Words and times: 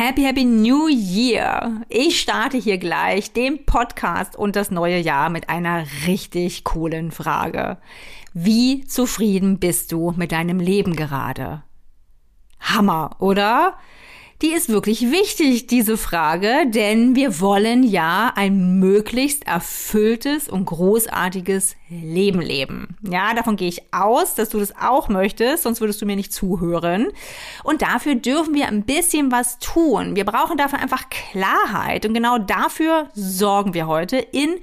Happy, 0.00 0.22
happy 0.22 0.44
New 0.44 0.86
Year! 0.86 1.82
Ich 1.88 2.20
starte 2.20 2.56
hier 2.56 2.78
gleich 2.78 3.32
den 3.32 3.66
Podcast 3.66 4.36
und 4.36 4.54
das 4.54 4.70
neue 4.70 5.00
Jahr 5.00 5.28
mit 5.28 5.48
einer 5.48 5.86
richtig 6.06 6.62
coolen 6.62 7.10
Frage. 7.10 7.78
Wie 8.32 8.84
zufrieden 8.84 9.58
bist 9.58 9.90
du 9.90 10.14
mit 10.16 10.30
deinem 10.30 10.60
Leben 10.60 10.94
gerade? 10.94 11.64
Hammer, 12.60 13.16
oder? 13.18 13.76
Die 14.40 14.52
ist 14.52 14.68
wirklich 14.68 15.10
wichtig, 15.10 15.66
diese 15.66 15.98
Frage, 15.98 16.66
denn 16.68 17.16
wir 17.16 17.40
wollen 17.40 17.82
ja 17.82 18.32
ein 18.36 18.78
möglichst 18.78 19.48
erfülltes 19.48 20.48
und 20.48 20.66
großartiges 20.66 21.74
Leben 21.88 22.40
leben. 22.40 22.96
Ja, 23.02 23.34
davon 23.34 23.56
gehe 23.56 23.68
ich 23.68 23.92
aus, 23.92 24.36
dass 24.36 24.50
du 24.50 24.60
das 24.60 24.76
auch 24.76 25.08
möchtest, 25.08 25.64
sonst 25.64 25.80
würdest 25.80 26.00
du 26.00 26.06
mir 26.06 26.14
nicht 26.14 26.32
zuhören. 26.32 27.08
Und 27.64 27.82
dafür 27.82 28.14
dürfen 28.14 28.54
wir 28.54 28.68
ein 28.68 28.84
bisschen 28.84 29.32
was 29.32 29.58
tun. 29.58 30.14
Wir 30.14 30.24
brauchen 30.24 30.56
dafür 30.56 30.78
einfach 30.78 31.10
Klarheit 31.10 32.06
und 32.06 32.14
genau 32.14 32.38
dafür 32.38 33.08
sorgen 33.14 33.74
wir 33.74 33.88
heute 33.88 34.18
in 34.18 34.60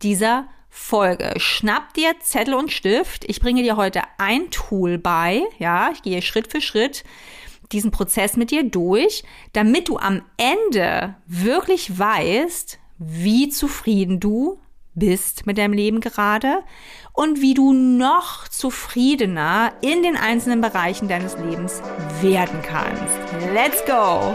dieser 0.00 0.48
Folge. 0.70 1.34
Schnapp 1.36 1.92
dir 1.92 2.14
Zettel 2.20 2.54
und 2.54 2.72
Stift. 2.72 3.26
Ich 3.28 3.40
bringe 3.40 3.62
dir 3.62 3.76
heute 3.76 4.00
ein 4.16 4.50
Tool 4.50 4.96
bei. 4.96 5.42
Ja, 5.58 5.90
ich 5.92 6.00
gehe 6.00 6.22
Schritt 6.22 6.50
für 6.50 6.62
Schritt 6.62 7.04
diesen 7.72 7.90
Prozess 7.90 8.36
mit 8.36 8.50
dir 8.50 8.64
durch, 8.64 9.24
damit 9.52 9.88
du 9.88 9.98
am 9.98 10.22
Ende 10.36 11.16
wirklich 11.26 11.98
weißt, 11.98 12.78
wie 12.98 13.48
zufrieden 13.48 14.20
du 14.20 14.58
bist 14.94 15.46
mit 15.46 15.58
deinem 15.58 15.72
Leben 15.72 16.00
gerade 16.00 16.60
und 17.12 17.40
wie 17.40 17.54
du 17.54 17.72
noch 17.72 18.48
zufriedener 18.48 19.72
in 19.80 20.02
den 20.02 20.16
einzelnen 20.16 20.60
Bereichen 20.60 21.08
deines 21.08 21.36
Lebens 21.38 21.80
werden 22.20 22.60
kannst. 22.62 23.52
Let's 23.52 23.84
go! 23.86 24.34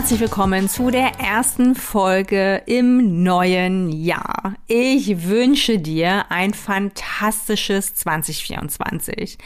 Herzlich 0.00 0.20
willkommen 0.20 0.66
zu 0.70 0.90
der 0.90 1.20
ersten 1.20 1.74
Folge 1.74 2.62
im 2.64 3.22
neuen 3.22 3.92
Jahr. 3.92 4.54
Ich 4.66 5.28
wünsche 5.28 5.78
dir 5.78 6.24
ein 6.30 6.54
fantastisches 6.54 7.96
2024. 7.96 9.36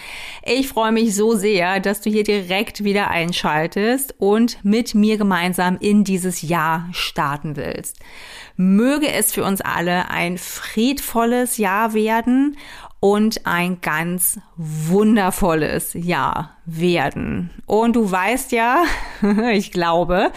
Ich 0.44 0.68
freue 0.68 0.92
mich 0.92 1.16
so 1.16 1.34
sehr, 1.34 1.80
dass 1.80 2.02
du 2.02 2.10
hier 2.10 2.22
direkt 2.22 2.84
wieder 2.84 3.10
einschaltest 3.10 4.14
und 4.18 4.64
mit 4.64 4.94
mir 4.94 5.18
gemeinsam 5.18 5.76
in 5.80 6.04
dieses 6.04 6.40
Jahr 6.42 6.88
starten 6.92 7.56
willst. 7.56 7.98
Möge 8.56 9.12
es 9.12 9.32
für 9.32 9.42
uns 9.42 9.60
alle 9.60 10.08
ein 10.08 10.38
friedvolles 10.38 11.56
Jahr 11.56 11.94
werden 11.94 12.56
und 13.04 13.44
ein 13.44 13.82
ganz 13.82 14.40
wundervolles 14.56 15.92
Jahr 15.92 16.56
werden. 16.64 17.50
Und 17.66 17.96
du 17.96 18.10
weißt 18.10 18.50
ja, 18.52 18.82
ich 19.52 19.72
glaube, 19.72 20.32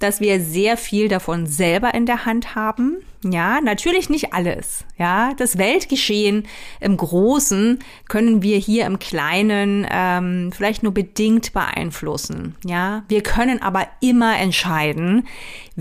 dass 0.00 0.20
wir 0.20 0.40
sehr 0.40 0.76
viel 0.76 1.06
davon 1.06 1.46
selber 1.46 1.94
in 1.94 2.06
der 2.06 2.26
Hand 2.26 2.56
haben. 2.56 2.96
Ja, 3.22 3.60
natürlich 3.60 4.10
nicht 4.10 4.32
alles. 4.32 4.84
Ja, 4.98 5.34
das 5.36 5.56
Weltgeschehen 5.56 6.48
im 6.80 6.96
Großen 6.96 7.78
können 8.08 8.42
wir 8.42 8.56
hier 8.56 8.86
im 8.86 8.98
Kleinen 8.98 9.86
ähm, 9.88 10.50
vielleicht 10.52 10.82
nur 10.82 10.92
bedingt 10.92 11.52
beeinflussen. 11.52 12.56
Ja, 12.64 13.04
wir 13.08 13.22
können 13.22 13.62
aber 13.62 13.86
immer 14.00 14.36
entscheiden, 14.36 15.28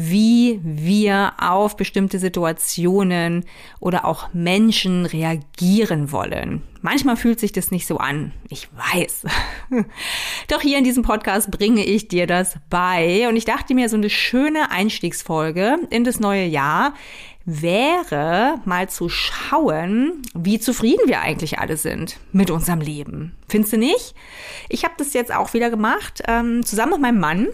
wie 0.02 0.62
wir 0.64 1.34
auf 1.40 1.76
bestimmte 1.76 2.20
Situationen 2.20 3.44
oder 3.82 4.06
auch 4.06 4.34
Menschen 4.34 5.06
reagieren 5.06 6.14
wollen. 6.14 6.62
Manchmal 6.82 7.18
fühlt 7.18 7.42
sich 7.42 7.52
das 7.52 7.72
nicht 7.72 7.86
so 7.86 7.98
an. 7.98 8.32
Ich 8.50 8.70
weiß. 8.74 9.26
Doch 10.48 10.62
hier 10.62 10.78
in 10.78 10.86
diesem 10.86 11.04
Podcast 11.04 11.52
bringe 11.52 11.84
ich 11.84 12.08
dir 12.08 12.28
das 12.28 12.56
bei. 12.70 13.28
Und 13.28 13.36
ich 13.36 13.44
dachte 13.44 13.76
mir, 13.76 13.90
so 13.90 13.98
eine 13.98 14.10
schöne 14.10 14.72
Einstiegsfolge 14.72 15.78
in 15.90 16.06
das 16.06 16.22
neue 16.22 16.46
Jahr 16.46 16.94
wäre 17.44 18.62
mal 18.64 18.88
zu 18.88 19.10
schauen, 19.10 20.22
wie 20.34 20.60
zufrieden 20.60 21.08
wir 21.08 21.20
eigentlich 21.20 21.60
alle 21.60 21.76
sind 21.76 22.20
mit 22.32 22.52
unserem 22.52 22.80
Leben. 22.80 23.36
Findest 23.50 23.74
du 23.74 23.78
nicht? 23.78 24.14
Ich 24.70 24.86
habe 24.86 24.94
das 24.98 25.14
jetzt 25.14 25.34
auch 25.34 25.54
wieder 25.54 25.70
gemacht, 25.70 26.24
ähm, 26.28 26.66
zusammen 26.66 26.94
mit 26.94 27.02
meinem 27.02 27.20
Mann. 27.20 27.48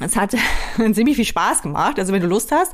Es 0.00 0.16
hat 0.16 0.34
ziemlich 0.92 1.16
viel 1.16 1.24
Spaß 1.24 1.62
gemacht. 1.62 1.98
Also 1.98 2.12
wenn 2.12 2.22
du 2.22 2.26
Lust 2.28 2.52
hast, 2.52 2.72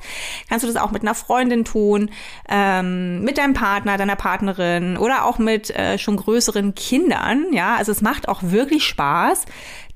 kannst 0.48 0.64
du 0.64 0.72
das 0.72 0.80
auch 0.80 0.92
mit 0.92 1.02
einer 1.02 1.14
Freundin 1.14 1.64
tun, 1.64 2.10
ähm, 2.48 3.22
mit 3.22 3.38
deinem 3.38 3.54
Partner, 3.54 3.96
deiner 3.96 4.16
Partnerin 4.16 4.96
oder 4.96 5.24
auch 5.24 5.38
mit 5.38 5.70
äh, 5.70 5.98
schon 5.98 6.16
größeren 6.16 6.74
Kindern. 6.74 7.46
Ja, 7.52 7.76
also 7.76 7.92
es 7.92 8.00
macht 8.00 8.28
auch 8.28 8.42
wirklich 8.42 8.84
Spaß, 8.84 9.46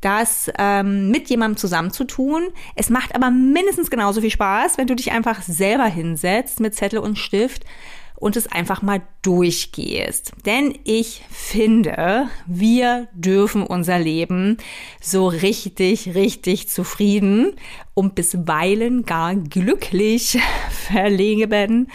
das 0.00 0.50
ähm, 0.58 1.10
mit 1.10 1.28
jemandem 1.28 1.56
zusammenzutun. 1.56 2.48
Es 2.74 2.90
macht 2.90 3.14
aber 3.14 3.30
mindestens 3.30 3.90
genauso 3.90 4.20
viel 4.20 4.30
Spaß, 4.30 4.78
wenn 4.78 4.86
du 4.86 4.96
dich 4.96 5.12
einfach 5.12 5.42
selber 5.42 5.86
hinsetzt 5.86 6.60
mit 6.60 6.74
Zettel 6.74 7.00
und 7.00 7.18
Stift 7.18 7.64
und 8.20 8.36
es 8.36 8.46
einfach 8.46 8.82
mal 8.82 9.02
durchgehst. 9.22 10.32
Denn 10.46 10.78
ich 10.84 11.22
finde, 11.30 12.28
wir 12.46 13.08
dürfen 13.12 13.64
unser 13.64 13.98
Leben 13.98 14.58
so 15.00 15.26
richtig, 15.26 16.14
richtig 16.14 16.68
zufrieden 16.68 17.56
und 17.94 18.14
bisweilen 18.14 19.04
gar 19.04 19.34
glücklich 19.34 20.38
verlegen. 20.70 21.88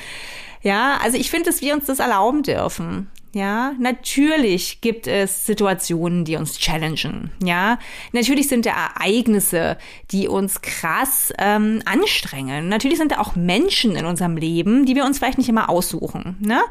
Ja, 0.62 0.98
also 1.02 1.18
ich 1.18 1.30
finde, 1.30 1.46
dass 1.46 1.62
wir 1.62 1.76
uns 1.76 1.86
das 1.86 2.00
erlauben 2.00 2.42
dürfen. 2.42 3.12
Ja, 3.36 3.74
natürlich 3.78 4.80
gibt 4.80 5.08
es 5.08 5.46
Situationen, 5.46 6.24
die 6.24 6.38
uns 6.38 6.58
challengen. 6.58 7.32
Ja, 7.44 7.80
natürlich 8.14 8.48
sind 8.48 8.66
da 8.66 8.72
Ereignisse, 8.96 9.78
die 10.12 10.30
uns 10.30 10.62
krass 10.62 11.34
ähm, 11.38 11.82
anstrengen. 11.84 12.70
Natürlich 12.70 12.98
sind 12.98 13.12
da 13.12 13.20
auch 13.20 13.36
Menschen 13.36 13.98
in 13.98 14.06
unserem 14.06 14.38
Leben, 14.38 14.86
die 14.86 14.96
wir 14.96 15.04
uns 15.04 15.18
vielleicht 15.18 15.38
nicht 15.38 15.50
immer 15.50 15.68
aussuchen. 15.70 16.38
Ne? 16.40 16.62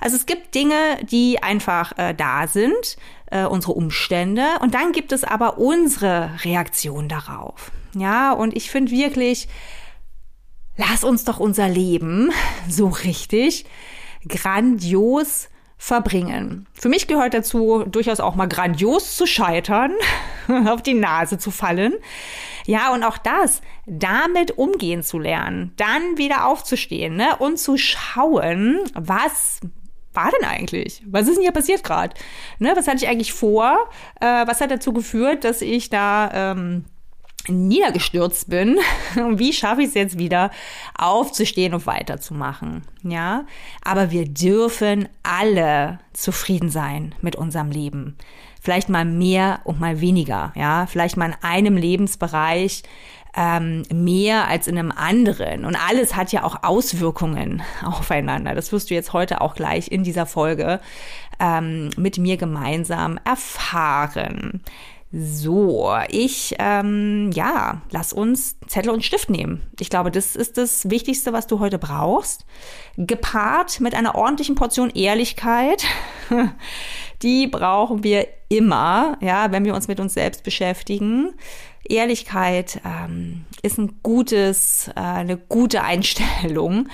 Also 0.00 0.16
es 0.16 0.26
gibt 0.26 0.56
Dinge, 0.56 0.74
die 1.08 1.40
einfach 1.40 1.96
äh, 1.98 2.14
da 2.14 2.48
sind, 2.48 2.96
äh, 3.30 3.44
unsere 3.44 3.74
Umstände, 3.74 4.44
und 4.60 4.74
dann 4.74 4.90
gibt 4.90 5.12
es 5.12 5.22
aber 5.22 5.58
unsere 5.58 6.32
Reaktion 6.42 7.08
darauf. 7.08 7.70
Ja, 7.94 8.32
und 8.32 8.56
ich 8.56 8.72
finde 8.72 8.90
wirklich, 8.90 9.46
lass 10.76 11.04
uns 11.04 11.22
doch 11.22 11.38
unser 11.38 11.68
Leben 11.68 12.32
so 12.68 12.88
richtig 12.88 13.66
grandios 14.26 15.48
verbringen. 15.78 16.66
Für 16.74 16.88
mich 16.88 17.06
gehört 17.06 17.34
dazu 17.34 17.84
durchaus 17.84 18.18
auch 18.18 18.34
mal 18.34 18.48
grandios 18.48 19.16
zu 19.16 19.26
scheitern, 19.26 19.92
auf 20.66 20.82
die 20.82 20.94
Nase 20.94 21.38
zu 21.38 21.52
fallen. 21.52 21.94
Ja, 22.66 22.92
und 22.92 23.04
auch 23.04 23.16
das, 23.16 23.62
damit 23.86 24.58
umgehen 24.58 25.02
zu 25.02 25.18
lernen, 25.18 25.72
dann 25.76 26.18
wieder 26.18 26.46
aufzustehen 26.46 27.16
ne? 27.16 27.36
und 27.38 27.58
zu 27.58 27.78
schauen, 27.78 28.80
was 28.94 29.60
war 30.12 30.30
denn 30.32 30.48
eigentlich? 30.48 31.02
Was 31.06 31.28
ist 31.28 31.36
denn 31.36 31.42
hier 31.42 31.52
passiert 31.52 31.84
gerade? 31.84 32.14
Ne, 32.58 32.72
was 32.74 32.88
hatte 32.88 32.96
ich 32.96 33.08
eigentlich 33.08 33.32
vor? 33.32 33.88
Äh, 34.20 34.46
was 34.46 34.60
hat 34.60 34.70
dazu 34.70 34.92
geführt, 34.92 35.44
dass 35.44 35.62
ich 35.62 35.90
da 35.90 36.52
ähm, 36.52 36.84
niedergestürzt 37.48 38.48
bin, 38.48 38.78
wie 39.14 39.52
schaffe 39.52 39.82
ich 39.82 39.88
es 39.88 39.94
jetzt 39.94 40.18
wieder 40.18 40.50
aufzustehen 40.96 41.74
und 41.74 41.86
weiterzumachen? 41.86 42.82
Ja, 43.02 43.44
aber 43.82 44.10
wir 44.10 44.26
dürfen 44.26 45.08
alle 45.22 45.98
zufrieden 46.12 46.70
sein 46.70 47.14
mit 47.20 47.36
unserem 47.36 47.70
Leben. 47.70 48.16
Vielleicht 48.60 48.88
mal 48.88 49.04
mehr 49.04 49.60
und 49.64 49.80
mal 49.80 50.00
weniger, 50.00 50.52
ja, 50.56 50.86
vielleicht 50.86 51.16
mal 51.16 51.26
in 51.26 51.36
einem 51.42 51.76
Lebensbereich 51.76 52.82
ähm, 53.36 53.84
mehr 53.92 54.48
als 54.48 54.66
in 54.66 54.76
einem 54.76 54.90
anderen. 54.90 55.64
Und 55.64 55.76
alles 55.76 56.16
hat 56.16 56.32
ja 56.32 56.42
auch 56.44 56.64
Auswirkungen 56.64 57.62
aufeinander. 57.84 58.54
Das 58.54 58.72
wirst 58.72 58.90
du 58.90 58.94
jetzt 58.94 59.12
heute 59.12 59.40
auch 59.40 59.54
gleich 59.54 59.90
in 59.90 60.02
dieser 60.02 60.26
Folge 60.26 60.80
ähm, 61.38 61.90
mit 61.96 62.18
mir 62.18 62.36
gemeinsam 62.36 63.18
erfahren. 63.24 64.62
So, 65.10 65.90
ich, 66.10 66.54
ähm, 66.58 67.30
ja, 67.32 67.80
lass 67.90 68.12
uns 68.12 68.56
Zettel 68.66 68.90
und 68.90 69.02
Stift 69.02 69.30
nehmen. 69.30 69.62
Ich 69.80 69.88
glaube, 69.88 70.10
das 70.10 70.36
ist 70.36 70.58
das 70.58 70.90
Wichtigste, 70.90 71.32
was 71.32 71.46
du 71.46 71.60
heute 71.60 71.78
brauchst. 71.78 72.44
Gepaart 72.98 73.80
mit 73.80 73.94
einer 73.94 74.16
ordentlichen 74.16 74.54
Portion 74.54 74.90
Ehrlichkeit. 74.90 75.84
Die 77.22 77.46
brauchen 77.46 78.04
wir 78.04 78.28
immer, 78.50 79.16
ja, 79.22 79.50
wenn 79.50 79.64
wir 79.64 79.74
uns 79.74 79.88
mit 79.88 79.98
uns 79.98 80.12
selbst 80.12 80.44
beschäftigen. 80.44 81.32
Ehrlichkeit 81.88 82.82
ähm, 82.84 83.46
ist 83.62 83.78
ein 83.78 84.00
gutes, 84.02 84.88
äh, 84.88 85.00
eine 85.00 85.38
gute 85.38 85.84
Einstellung, 85.84 86.88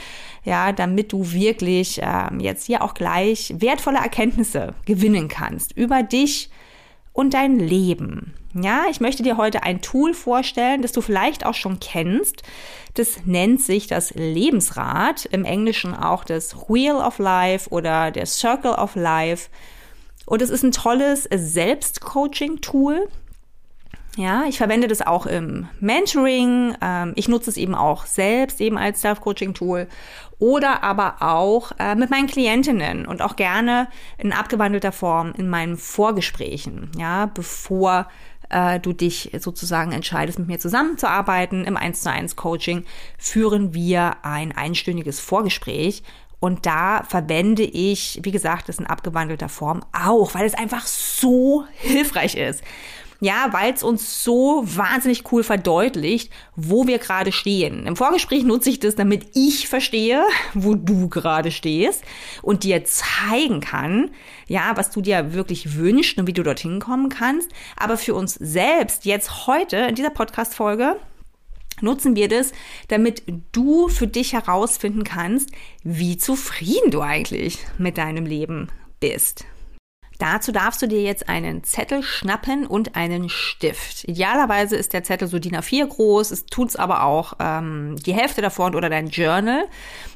ja, 0.44 0.70
damit 0.70 1.12
du 1.12 1.32
wirklich 1.32 1.98
ähm, 2.00 2.38
jetzt 2.38 2.66
hier 2.66 2.82
auch 2.82 2.94
gleich 2.94 3.54
wertvolle 3.58 3.98
Erkenntnisse 3.98 4.74
gewinnen 4.86 5.26
kannst 5.26 5.72
über 5.72 6.04
dich 6.04 6.48
und 7.14 7.32
dein 7.32 7.58
Leben. 7.58 8.34
Ja, 8.54 8.84
ich 8.90 9.00
möchte 9.00 9.22
dir 9.22 9.38
heute 9.38 9.62
ein 9.62 9.80
Tool 9.80 10.12
vorstellen, 10.12 10.82
das 10.82 10.92
du 10.92 11.00
vielleicht 11.00 11.46
auch 11.46 11.54
schon 11.54 11.80
kennst. 11.80 12.42
Das 12.94 13.24
nennt 13.24 13.62
sich 13.62 13.86
das 13.86 14.10
Lebensrad, 14.10 15.24
im 15.24 15.44
Englischen 15.44 15.94
auch 15.94 16.24
das 16.24 16.54
Wheel 16.68 16.96
of 16.96 17.18
Life 17.18 17.70
oder 17.70 18.10
der 18.10 18.26
Circle 18.26 18.72
of 18.72 18.94
Life. 18.94 19.48
Und 20.26 20.42
es 20.42 20.50
ist 20.50 20.62
ein 20.62 20.72
tolles 20.72 21.28
Selbstcoaching-Tool. 21.32 23.08
Ja, 24.16 24.44
ich 24.48 24.58
verwende 24.58 24.86
das 24.86 25.02
auch 25.02 25.26
im 25.26 25.68
Mentoring. 25.80 26.76
Ähm, 26.80 27.12
ich 27.16 27.28
nutze 27.28 27.50
es 27.50 27.56
eben 27.56 27.74
auch 27.74 28.06
selbst 28.06 28.60
eben 28.60 28.78
als 28.78 29.00
Self-Coaching-Tool 29.00 29.88
oder 30.38 30.84
aber 30.84 31.16
auch 31.20 31.72
äh, 31.78 31.96
mit 31.96 32.10
meinen 32.10 32.28
Klientinnen 32.28 33.06
und 33.06 33.22
auch 33.22 33.34
gerne 33.34 33.88
in 34.18 34.32
abgewandelter 34.32 34.92
Form 34.92 35.32
in 35.36 35.48
meinen 35.48 35.76
Vorgesprächen. 35.76 36.92
Ja, 36.96 37.26
bevor 37.26 38.06
äh, 38.50 38.78
du 38.78 38.92
dich 38.92 39.32
sozusagen 39.40 39.90
entscheidest, 39.90 40.38
mit 40.38 40.48
mir 40.48 40.60
zusammenzuarbeiten 40.60 41.64
im 41.64 41.76
1 41.76 42.02
zu 42.02 42.10
1 42.10 42.36
Coaching, 42.36 42.84
führen 43.18 43.74
wir 43.74 44.18
ein 44.22 44.52
einstündiges 44.52 45.18
Vorgespräch. 45.18 46.04
Und 46.38 46.66
da 46.66 47.02
verwende 47.08 47.62
ich, 47.62 48.20
wie 48.22 48.30
gesagt, 48.30 48.68
das 48.68 48.78
in 48.78 48.86
abgewandelter 48.86 49.48
Form 49.48 49.82
auch, 49.92 50.34
weil 50.34 50.44
es 50.44 50.54
einfach 50.54 50.86
so 50.86 51.64
hilfreich 51.74 52.36
ist. 52.36 52.62
Ja, 53.20 53.48
weil 53.52 53.72
es 53.72 53.82
uns 53.82 54.22
so 54.24 54.62
wahnsinnig 54.64 55.30
cool 55.32 55.42
verdeutlicht, 55.42 56.32
wo 56.56 56.86
wir 56.86 56.98
gerade 56.98 57.32
stehen. 57.32 57.86
Im 57.86 57.96
Vorgespräch 57.96 58.44
nutze 58.44 58.70
ich 58.70 58.80
das, 58.80 58.96
damit 58.96 59.28
ich 59.34 59.68
verstehe, 59.68 60.24
wo 60.52 60.74
du 60.74 61.08
gerade 61.08 61.50
stehst 61.50 62.02
und 62.42 62.64
dir 62.64 62.84
zeigen 62.84 63.60
kann, 63.60 64.10
ja, 64.46 64.72
was 64.76 64.90
du 64.90 65.00
dir 65.00 65.32
wirklich 65.32 65.76
wünschst 65.76 66.18
und 66.18 66.26
wie 66.26 66.32
du 66.32 66.42
dorthin 66.42 66.80
kommen 66.80 67.08
kannst. 67.08 67.50
Aber 67.76 67.96
für 67.96 68.14
uns 68.14 68.34
selbst 68.34 69.04
jetzt 69.04 69.46
heute 69.46 69.76
in 69.76 69.94
dieser 69.94 70.10
Podcast-Folge 70.10 70.96
nutzen 71.80 72.16
wir 72.16 72.28
das, 72.28 72.52
damit 72.88 73.22
du 73.52 73.88
für 73.88 74.06
dich 74.06 74.32
herausfinden 74.32 75.04
kannst, 75.04 75.50
wie 75.82 76.16
zufrieden 76.16 76.90
du 76.90 77.00
eigentlich 77.00 77.58
mit 77.78 77.98
deinem 77.98 78.26
Leben 78.26 78.68
bist. 79.00 79.44
Dazu 80.24 80.52
darfst 80.52 80.80
du 80.80 80.86
dir 80.86 81.02
jetzt 81.02 81.28
einen 81.28 81.64
Zettel 81.64 82.02
schnappen 82.02 82.66
und 82.66 82.96
einen 82.96 83.28
Stift. 83.28 84.04
Idealerweise 84.04 84.74
ist 84.74 84.94
der 84.94 85.04
Zettel 85.04 85.28
so 85.28 85.38
DIN 85.38 85.54
A4 85.54 85.86
groß, 85.86 86.30
es 86.30 86.46
tut's 86.46 86.76
aber 86.76 87.02
auch 87.02 87.34
ähm, 87.40 87.96
die 87.96 88.14
Hälfte 88.14 88.40
davon 88.40 88.74
oder 88.74 88.88
dein 88.88 89.08
Journal. 89.08 89.66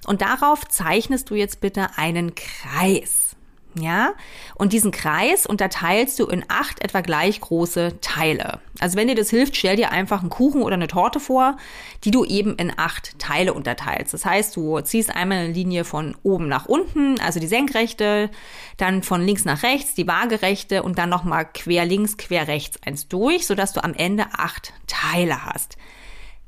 Und 0.07 0.23
darauf 0.23 0.67
zeichnest 0.67 1.29
du 1.29 1.35
jetzt 1.35 1.61
bitte 1.61 1.89
einen 1.97 2.35
Kreis. 2.35 3.28
Ja, 3.75 4.15
und 4.55 4.73
diesen 4.73 4.91
Kreis 4.91 5.47
unterteilst 5.47 6.19
du 6.19 6.27
in 6.27 6.45
acht 6.49 6.83
etwa 6.83 7.01
gleich 7.01 7.41
große 7.41 8.01
Teile. 8.01 8.61
Also 8.81 8.97
wenn 8.97 9.09
dir 9.09 9.15
das 9.15 9.31
hilft, 9.31 9.57
stell 9.57 9.77
dir 9.77 9.93
einfach 9.93 10.21
einen 10.21 10.31
Kuchen 10.31 10.63
oder 10.63 10.75
eine 10.75 10.89
Torte 10.89 11.21
vor, 11.21 11.57
die 12.05 12.11
du 12.11 12.25
eben 12.25 12.57
in 12.57 12.73
acht 12.77 13.19
Teile 13.19 13.53
unterteilst. 13.53 14.15
Das 14.15 14.25
heißt, 14.25 14.57
du 14.57 14.81
ziehst 14.81 15.15
einmal 15.15 15.39
eine 15.39 15.53
Linie 15.53 15.85
von 15.85 16.17
oben 16.23 16.49
nach 16.49 16.67
unten, 16.67 17.21
also 17.21 17.41
die 17.41 17.47
senkrechte, 17.47 18.31
dann 18.79 19.03
von 19.03 19.25
links 19.25 19.45
nach 19.45 19.63
rechts, 19.63 19.95
die 19.95 20.07
waagerechte 20.07 20.83
und 20.83 20.99
dann 20.99 21.11
nochmal 21.11 21.47
quer 21.53 21.85
links, 21.85 22.17
quer 22.17 22.49
rechts 22.49 22.79
eins 22.85 23.09
durch, 23.09 23.47
sodass 23.47 23.75
du 23.75 23.85
am 23.85 23.95
Ende 23.95 24.27
acht 24.33 24.73
Teile 24.87 25.45
hast. 25.45 25.77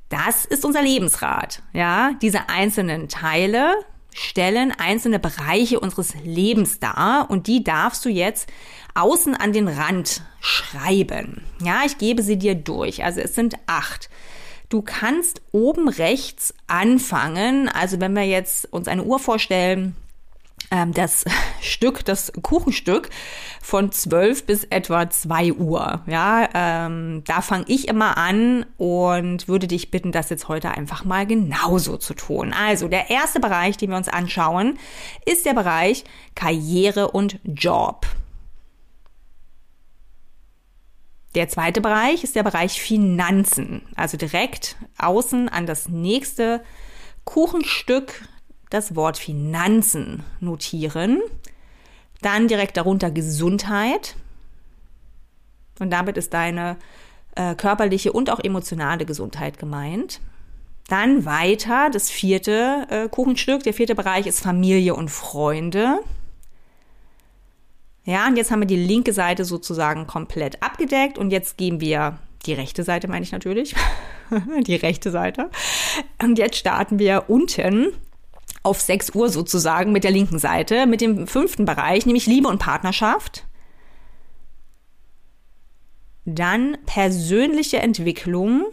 Das 0.09 0.45
ist 0.45 0.65
unser 0.65 0.83
Lebensrat. 0.83 1.63
Ja, 1.73 2.13
diese 2.21 2.49
einzelnen 2.49 3.09
Teile 3.09 3.75
stellen 4.13 4.73
einzelne 4.73 5.19
Bereiche 5.19 5.81
unseres 5.81 6.15
Lebens 6.25 6.79
dar 6.79 7.27
und 7.31 7.47
die 7.47 7.65
darfst 7.65 8.05
du 8.05 8.09
jetzt 8.09 8.49
außen 8.95 9.35
an 9.35 9.53
den 9.53 9.69
Rand 9.69 10.23
schreiben. 10.41 11.43
Ja, 11.63 11.83
ich 11.87 11.99
gebe 11.99 12.23
sie 12.23 12.39
dir 12.39 12.55
durch. 12.55 13.05
Also 13.05 13.21
es 13.21 13.35
sind 13.35 13.57
acht. 13.67 14.11
Du 14.69 14.83
kannst 14.83 15.43
oben 15.53 15.89
rechts 15.89 16.55
anfangen. 16.67 17.69
Also 17.69 18.01
wenn 18.01 18.15
wir 18.15 18.25
jetzt 18.25 18.73
uns 18.73 18.89
eine 18.89 19.05
Uhr 19.05 19.19
vorstellen, 19.19 19.97
das 20.93 21.25
Stück, 21.61 22.05
das 22.05 22.33
Kuchenstück 22.43 23.11
von 23.61 23.91
12 23.91 24.47
bis 24.47 24.65
etwa 24.65 25.11
2 25.11 25.55
Uhr. 25.55 26.03
Ja, 26.07 26.49
ähm, 26.55 27.23
da 27.27 27.43
fange 27.43 27.65
ich 27.69 27.89
immer 27.89 28.17
an 28.17 28.67
und 28.77 29.49
würde 29.49 29.67
dich 29.67 29.91
bitten, 29.91 30.13
das 30.13 30.31
jetzt 30.31 30.49
heute 30.49 30.71
einfach 30.71 31.05
mal 31.05 31.27
genauso 31.27 31.97
zu 31.97 32.15
tun. 32.15 32.53
Also 32.53 32.89
der 32.89 33.11
erste 33.11 33.41
Bereich, 33.41 33.77
den 33.77 33.91
wir 33.91 33.97
uns 33.97 34.09
anschauen, 34.09 34.79
ist 35.27 35.45
der 35.47 35.55
Bereich 35.55 36.05
Karriere 36.35 37.11
und 37.11 37.41
Job. 37.45 38.07
Der 41.37 41.49
zweite 41.49 41.81
Bereich 41.81 42.25
ist 42.25 42.35
der 42.35 42.43
Bereich 42.43 42.81
Finanzen, 42.81 43.83
also 43.95 44.17
direkt 44.17 44.77
außen 44.99 45.49
an 45.49 45.65
das 45.65 45.89
nächste 45.89 46.61
Kuchenstück 47.25 48.23
das 48.71 48.97
Wort 48.97 49.19
Finanzen 49.19 50.25
notieren. 50.41 51.21
Dann 52.23 52.49
direkt 52.49 52.77
darunter 52.77 53.11
Gesundheit. 53.11 54.17
Und 55.79 55.91
damit 55.91 56.17
ist 56.17 56.33
deine 56.35 56.77
äh, 57.35 57.55
körperliche 57.55 58.13
und 58.13 58.31
auch 58.31 58.41
emotionale 58.41 59.05
Gesundheit 59.05 59.59
gemeint. 59.59 60.21
Dann 60.89 61.25
weiter, 61.25 61.89
das 61.91 62.11
vierte 62.11 62.87
äh, 62.91 63.09
Kuchenstück, 63.09 63.63
der 63.63 63.75
vierte 63.75 63.95
Bereich 63.95 64.27
ist 64.27 64.41
Familie 64.41 64.95
und 64.95 65.09
Freunde. 65.09 66.01
Ja, 68.05 68.27
und 68.27 68.37
jetzt 68.37 68.51
haben 68.51 68.61
wir 68.61 68.67
die 68.67 68.77
linke 68.77 69.13
Seite 69.13 69.45
sozusagen 69.45 70.07
komplett 70.07 70.63
abgedeckt 70.63 71.17
und 71.17 71.31
jetzt 71.31 71.57
gehen 71.57 71.81
wir 71.81 72.19
die 72.47 72.55
rechte 72.55 72.83
Seite, 72.83 73.07
meine 73.09 73.23
ich 73.23 73.33
natürlich, 73.33 73.75
die 74.67 74.75
rechte 74.75 75.11
Seite. 75.11 75.51
Und 76.21 76.39
jetzt 76.39 76.57
starten 76.57 76.99
wir 76.99 77.25
unten 77.29 77.93
auf 78.63 78.81
6 78.81 79.15
Uhr 79.15 79.31
sozusagen 79.31 79.93
mit 79.93 80.05
der 80.05 80.11
linken 80.11 80.39
Seite, 80.39 80.87
mit 80.87 81.01
dem 81.01 81.27
fünften 81.27 81.65
Bereich, 81.65 82.07
nämlich 82.07 82.27
Liebe 82.27 82.49
und 82.49 82.59
Partnerschaft. 82.59 83.47
Dann 86.25 86.77
persönliche 86.87 87.79
Entwicklung, 87.79 88.67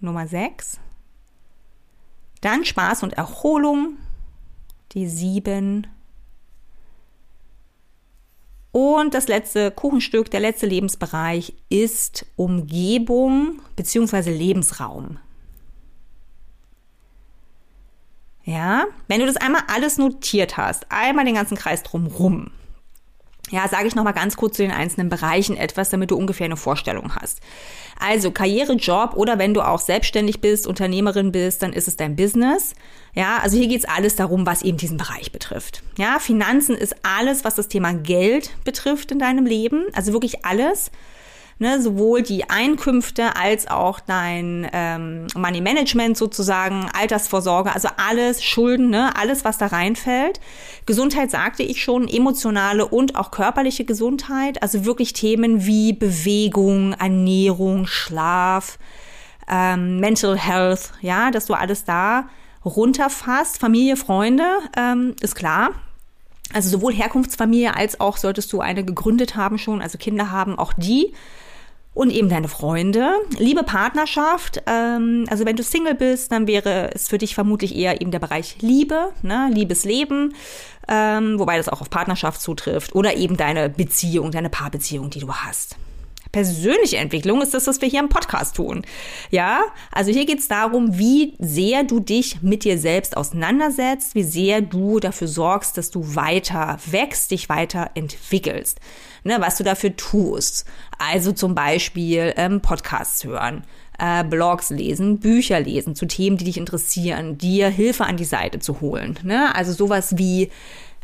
Nummer 0.00 0.26
6. 0.26 0.80
Dann 2.40 2.64
Spaß 2.64 3.04
und 3.04 3.14
Erholung, 3.14 3.96
die 4.92 5.08
7. 5.08 5.86
Und 8.72 9.14
das 9.14 9.28
letzte 9.28 9.70
Kuchenstück, 9.70 10.30
der 10.32 10.40
letzte 10.40 10.66
Lebensbereich 10.66 11.54
ist 11.68 12.26
Umgebung 12.34 13.62
bzw. 13.76 14.30
Lebensraum. 14.30 15.18
Ja, 18.44 18.84
wenn 19.08 19.20
du 19.20 19.26
das 19.26 19.36
einmal 19.36 19.62
alles 19.68 19.98
notiert 19.98 20.56
hast, 20.56 20.86
einmal 20.90 21.24
den 21.24 21.34
ganzen 21.34 21.56
Kreis 21.56 21.82
drumrum, 21.82 22.50
ja, 23.50 23.68
sage 23.68 23.86
ich 23.86 23.94
noch 23.94 24.04
mal 24.04 24.12
ganz 24.12 24.36
kurz 24.36 24.56
zu 24.56 24.62
den 24.62 24.70
einzelnen 24.70 25.10
Bereichen 25.10 25.56
etwas, 25.56 25.90
damit 25.90 26.10
du 26.10 26.16
ungefähr 26.16 26.46
eine 26.46 26.56
Vorstellung 26.56 27.14
hast. 27.14 27.40
Also 27.98 28.30
Karriere, 28.30 28.72
Job 28.74 29.14
oder 29.16 29.38
wenn 29.38 29.54
du 29.54 29.60
auch 29.60 29.80
selbstständig 29.80 30.40
bist, 30.40 30.66
Unternehmerin 30.66 31.30
bist, 31.30 31.62
dann 31.62 31.72
ist 31.72 31.86
es 31.86 31.96
dein 31.96 32.16
Business. 32.16 32.74
Ja, 33.14 33.38
also 33.42 33.56
hier 33.56 33.68
geht's 33.68 33.84
alles 33.84 34.16
darum, 34.16 34.46
was 34.46 34.62
eben 34.62 34.78
diesen 34.78 34.96
Bereich 34.96 35.30
betrifft. 35.30 35.82
Ja, 35.98 36.18
Finanzen 36.18 36.74
ist 36.74 36.96
alles, 37.02 37.44
was 37.44 37.54
das 37.54 37.68
Thema 37.68 37.92
Geld 37.92 38.50
betrifft 38.64 39.12
in 39.12 39.18
deinem 39.18 39.46
Leben, 39.46 39.84
also 39.92 40.12
wirklich 40.12 40.44
alles 40.44 40.90
ne, 41.58 41.80
sowohl 41.80 42.22
die 42.22 42.48
Einkünfte 42.50 43.36
als 43.36 43.68
auch 43.68 44.00
dein 44.00 44.68
ähm, 44.72 45.26
Money 45.36 45.60
Management 45.60 46.16
sozusagen, 46.16 46.88
Altersvorsorge, 46.92 47.72
also 47.72 47.88
alles, 47.96 48.42
Schulden, 48.42 48.90
ne, 48.90 49.16
alles, 49.16 49.44
was 49.44 49.58
da 49.58 49.66
reinfällt. 49.66 50.40
Gesundheit 50.86 51.30
sagte 51.30 51.62
ich 51.62 51.82
schon, 51.82 52.08
emotionale 52.08 52.86
und 52.86 53.16
auch 53.16 53.30
körperliche 53.30 53.84
Gesundheit, 53.84 54.62
also 54.62 54.84
wirklich 54.84 55.12
Themen 55.12 55.64
wie 55.66 55.92
Bewegung, 55.92 56.94
Ernährung, 56.94 57.86
Schlaf, 57.86 58.78
ähm, 59.48 60.00
Mental 60.00 60.36
Health, 60.38 60.92
ja, 61.00 61.30
dass 61.30 61.46
du 61.46 61.54
alles 61.54 61.84
da 61.84 62.28
runterfasst. 62.64 63.58
Familie, 63.58 63.96
Freunde, 63.96 64.44
ähm, 64.76 65.14
ist 65.20 65.34
klar. 65.34 65.70
Also 66.52 66.70
sowohl 66.70 66.94
Herkunftsfamilie 66.94 67.74
als 67.74 68.00
auch 68.00 68.16
solltest 68.16 68.52
du 68.52 68.60
eine 68.60 68.84
gegründet 68.84 69.34
haben 69.34 69.58
schon, 69.58 69.82
also 69.82 69.98
Kinder 69.98 70.30
haben, 70.30 70.58
auch 70.58 70.72
die 70.72 71.12
und 71.94 72.10
eben 72.10 72.28
deine 72.28 72.48
Freunde. 72.48 73.14
Liebe 73.38 73.62
Partnerschaft, 73.62 74.62
ähm, 74.66 75.26
also 75.30 75.46
wenn 75.46 75.56
du 75.56 75.62
Single 75.62 75.94
bist, 75.94 76.32
dann 76.32 76.46
wäre 76.46 76.90
es 76.94 77.08
für 77.08 77.18
dich 77.18 77.34
vermutlich 77.34 77.74
eher 77.74 78.00
eben 78.00 78.10
der 78.10 78.18
Bereich 78.18 78.56
Liebe, 78.60 79.12
ne? 79.22 79.48
Liebesleben, 79.52 80.34
ähm, 80.88 81.38
wobei 81.38 81.56
das 81.56 81.68
auch 81.68 81.80
auf 81.80 81.90
Partnerschaft 81.90 82.40
zutrifft 82.40 82.94
oder 82.94 83.16
eben 83.16 83.36
deine 83.36 83.70
Beziehung, 83.70 84.32
deine 84.32 84.50
Paarbeziehung, 84.50 85.10
die 85.10 85.20
du 85.20 85.32
hast. 85.32 85.76
Persönliche 86.34 86.96
Entwicklung 86.96 87.40
ist 87.42 87.54
das, 87.54 87.68
was 87.68 87.80
wir 87.80 87.88
hier 87.88 88.00
im 88.00 88.08
Podcast 88.08 88.56
tun. 88.56 88.82
Ja, 89.30 89.62
also 89.92 90.10
hier 90.10 90.26
geht 90.26 90.40
es 90.40 90.48
darum, 90.48 90.98
wie 90.98 91.36
sehr 91.38 91.84
du 91.84 92.00
dich 92.00 92.42
mit 92.42 92.64
dir 92.64 92.76
selbst 92.76 93.16
auseinandersetzt, 93.16 94.16
wie 94.16 94.24
sehr 94.24 94.60
du 94.60 94.98
dafür 94.98 95.28
sorgst, 95.28 95.78
dass 95.78 95.92
du 95.92 96.16
weiter 96.16 96.80
wächst, 96.86 97.30
dich 97.30 97.48
weiter 97.48 97.92
entwickelst. 97.94 98.80
Ne, 99.22 99.36
was 99.38 99.58
du 99.58 99.62
dafür 99.62 99.94
tust. 99.94 100.66
Also 100.98 101.30
zum 101.30 101.54
Beispiel 101.54 102.34
ähm, 102.36 102.60
Podcasts 102.60 103.22
hören 103.22 103.62
äh, 103.98 104.24
Blogs 104.24 104.70
lesen, 104.70 105.18
Bücher 105.20 105.60
lesen 105.60 105.94
zu 105.94 106.06
Themen, 106.06 106.36
die 106.36 106.44
dich 106.44 106.56
interessieren, 106.56 107.38
dir 107.38 107.68
Hilfe 107.68 108.04
an 108.04 108.16
die 108.16 108.24
Seite 108.24 108.58
zu 108.58 108.80
holen. 108.80 109.18
Ne? 109.22 109.54
Also 109.54 109.72
sowas 109.72 110.18
wie 110.18 110.50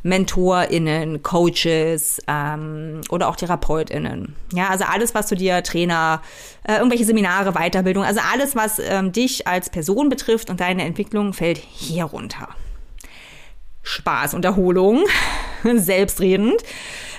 MentorInnen, 0.02 1.23
Coaches 1.23 2.21
ähm, 2.26 3.02
oder 3.11 3.28
auch 3.28 3.37
TherapeutInnen. 3.37 4.35
Ja, 4.52 4.69
also 4.69 4.85
alles, 4.85 5.14
was 5.14 5.26
du 5.26 5.35
dir 5.35 5.62
Trainer, 5.62 6.23
äh, 6.64 6.76
irgendwelche 6.76 7.04
Seminare, 7.04 7.52
Weiterbildung, 7.52 8.04
also 8.04 8.21
alles, 8.33 8.57
was 8.57 8.78
ähm, 8.78 9.12
dich 9.12 9.47
als 9.47 9.69
Person 9.69 10.09
betrifft 10.09 10.49
und 10.50 10.61
deine 10.61 10.85
Entwicklung, 10.85 11.33
fällt 11.33 11.59
hier 11.59 12.04
runter. 12.04 12.49
Spaß 13.83 14.35
und 14.35 14.45
Erholung, 14.45 15.04
selbstredend. 15.75 16.62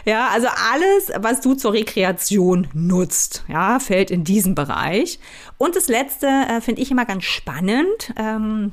Ja, 0.05 0.29
also 0.29 0.47
alles, 0.47 1.11
was 1.23 1.41
du 1.41 1.53
zur 1.53 1.73
Rekreation 1.73 2.67
nutzt, 2.73 3.43
ja, 3.47 3.79
fällt 3.79 4.09
in 4.09 4.23
diesen 4.23 4.55
Bereich. 4.55 5.19
Und 5.59 5.75
das 5.75 5.87
letzte 5.87 6.27
äh, 6.27 6.61
finde 6.61 6.81
ich 6.81 6.89
immer 6.89 7.05
ganz 7.05 7.23
spannend. 7.25 8.11
Ähm, 8.17 8.71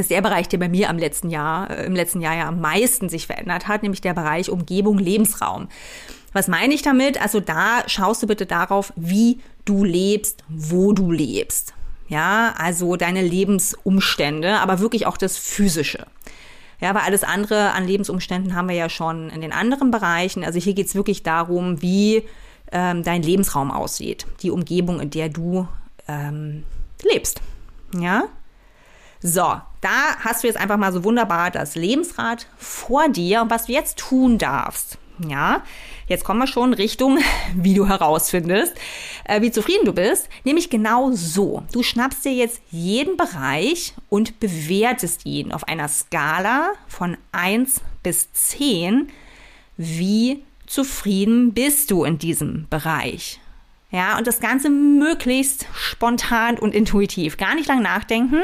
ist 0.00 0.10
der 0.10 0.22
Bereich, 0.22 0.48
der 0.48 0.58
bei 0.58 0.68
mir 0.68 0.90
am 0.90 0.98
letzten 0.98 1.30
Jahr, 1.30 1.70
äh, 1.70 1.86
im 1.86 1.94
letzten 1.94 2.20
Jahr 2.20 2.36
ja 2.36 2.48
am 2.48 2.60
meisten 2.60 3.08
sich 3.08 3.26
verändert 3.26 3.68
hat, 3.68 3.82
nämlich 3.82 4.00
der 4.00 4.14
Bereich 4.14 4.50
Umgebung, 4.50 4.98
Lebensraum. 4.98 5.68
Was 6.32 6.48
meine 6.48 6.74
ich 6.74 6.82
damit? 6.82 7.20
Also 7.20 7.40
da 7.40 7.82
schaust 7.86 8.22
du 8.22 8.26
bitte 8.26 8.46
darauf, 8.46 8.92
wie 8.96 9.40
du 9.64 9.84
lebst, 9.84 10.44
wo 10.48 10.92
du 10.92 11.10
lebst. 11.10 11.72
Ja, 12.08 12.54
also 12.58 12.96
deine 12.96 13.22
Lebensumstände, 13.22 14.58
aber 14.58 14.78
wirklich 14.78 15.06
auch 15.06 15.16
das 15.16 15.38
Physische. 15.38 16.06
Ja, 16.80 16.94
weil 16.94 17.02
alles 17.02 17.24
andere 17.24 17.72
an 17.72 17.86
Lebensumständen 17.86 18.54
haben 18.54 18.68
wir 18.68 18.76
ja 18.76 18.88
schon 18.88 19.30
in 19.30 19.40
den 19.40 19.52
anderen 19.52 19.90
Bereichen. 19.90 20.44
Also 20.44 20.60
hier 20.60 20.74
geht 20.74 20.88
es 20.88 20.94
wirklich 20.94 21.22
darum, 21.22 21.80
wie 21.80 22.22
ähm, 22.70 23.02
dein 23.02 23.22
Lebensraum 23.22 23.70
aussieht, 23.70 24.26
die 24.42 24.50
Umgebung, 24.50 25.00
in 25.00 25.10
der 25.10 25.30
du 25.30 25.66
ähm, 26.06 26.64
lebst. 27.02 27.40
Ja, 27.98 28.24
so, 29.20 29.60
da 29.86 30.16
hast 30.18 30.42
du 30.42 30.48
jetzt 30.48 30.56
einfach 30.56 30.78
mal 30.78 30.92
so 30.92 31.04
wunderbar 31.04 31.52
das 31.52 31.76
Lebensrad 31.76 32.48
vor 32.56 33.08
dir 33.08 33.42
und 33.42 33.50
was 33.50 33.66
du 33.66 33.72
jetzt 33.72 33.98
tun 33.98 34.36
darfst. 34.36 34.98
Ja, 35.28 35.62
jetzt 36.08 36.24
kommen 36.24 36.40
wir 36.40 36.48
schon 36.48 36.74
Richtung, 36.74 37.18
wie 37.54 37.74
du 37.74 37.86
herausfindest, 37.86 38.74
äh, 39.24 39.40
wie 39.42 39.52
zufrieden 39.52 39.84
du 39.84 39.92
bist. 39.92 40.28
Nämlich 40.42 40.70
genau 40.70 41.12
so. 41.12 41.62
Du 41.70 41.84
schnappst 41.84 42.24
dir 42.24 42.32
jetzt 42.32 42.60
jeden 42.70 43.16
Bereich 43.16 43.94
und 44.08 44.40
bewertest 44.40 45.24
ihn 45.24 45.52
auf 45.52 45.68
einer 45.68 45.88
Skala 45.88 46.72
von 46.88 47.16
1 47.30 47.80
bis 48.02 48.32
10. 48.32 49.08
Wie 49.76 50.42
zufrieden 50.66 51.54
bist 51.54 51.92
du 51.92 52.02
in 52.02 52.18
diesem 52.18 52.66
Bereich? 52.68 53.40
Ja, 53.92 54.18
und 54.18 54.26
das 54.26 54.40
Ganze 54.40 54.68
möglichst 54.68 55.66
spontan 55.72 56.58
und 56.58 56.74
intuitiv. 56.74 57.36
Gar 57.36 57.54
nicht 57.54 57.68
lang 57.68 57.82
nachdenken. 57.82 58.42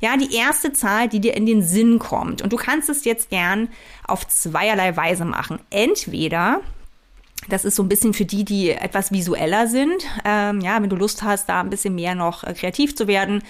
Ja, 0.00 0.16
die 0.16 0.34
erste 0.34 0.72
Zahl, 0.72 1.08
die 1.08 1.20
dir 1.20 1.36
in 1.36 1.46
den 1.46 1.62
Sinn 1.62 1.98
kommt. 1.98 2.42
Und 2.42 2.52
du 2.52 2.56
kannst 2.56 2.88
es 2.88 3.04
jetzt 3.04 3.30
gern 3.30 3.68
auf 4.06 4.26
zweierlei 4.26 4.96
Weise 4.96 5.24
machen. 5.24 5.60
Entweder 5.70 6.60
das 7.48 7.64
ist 7.64 7.76
so 7.76 7.82
ein 7.82 7.88
bisschen 7.88 8.12
für 8.12 8.24
die, 8.24 8.44
die 8.44 8.70
etwas 8.70 9.12
visueller 9.12 9.66
sind. 9.66 10.04
Ähm, 10.24 10.60
ja, 10.60 10.80
wenn 10.82 10.90
du 10.90 10.96
Lust 10.96 11.22
hast, 11.22 11.48
da 11.48 11.60
ein 11.60 11.70
bisschen 11.70 11.94
mehr 11.94 12.14
noch 12.14 12.44
äh, 12.44 12.52
kreativ 12.52 12.94
zu 12.94 13.06
werden, 13.08 13.42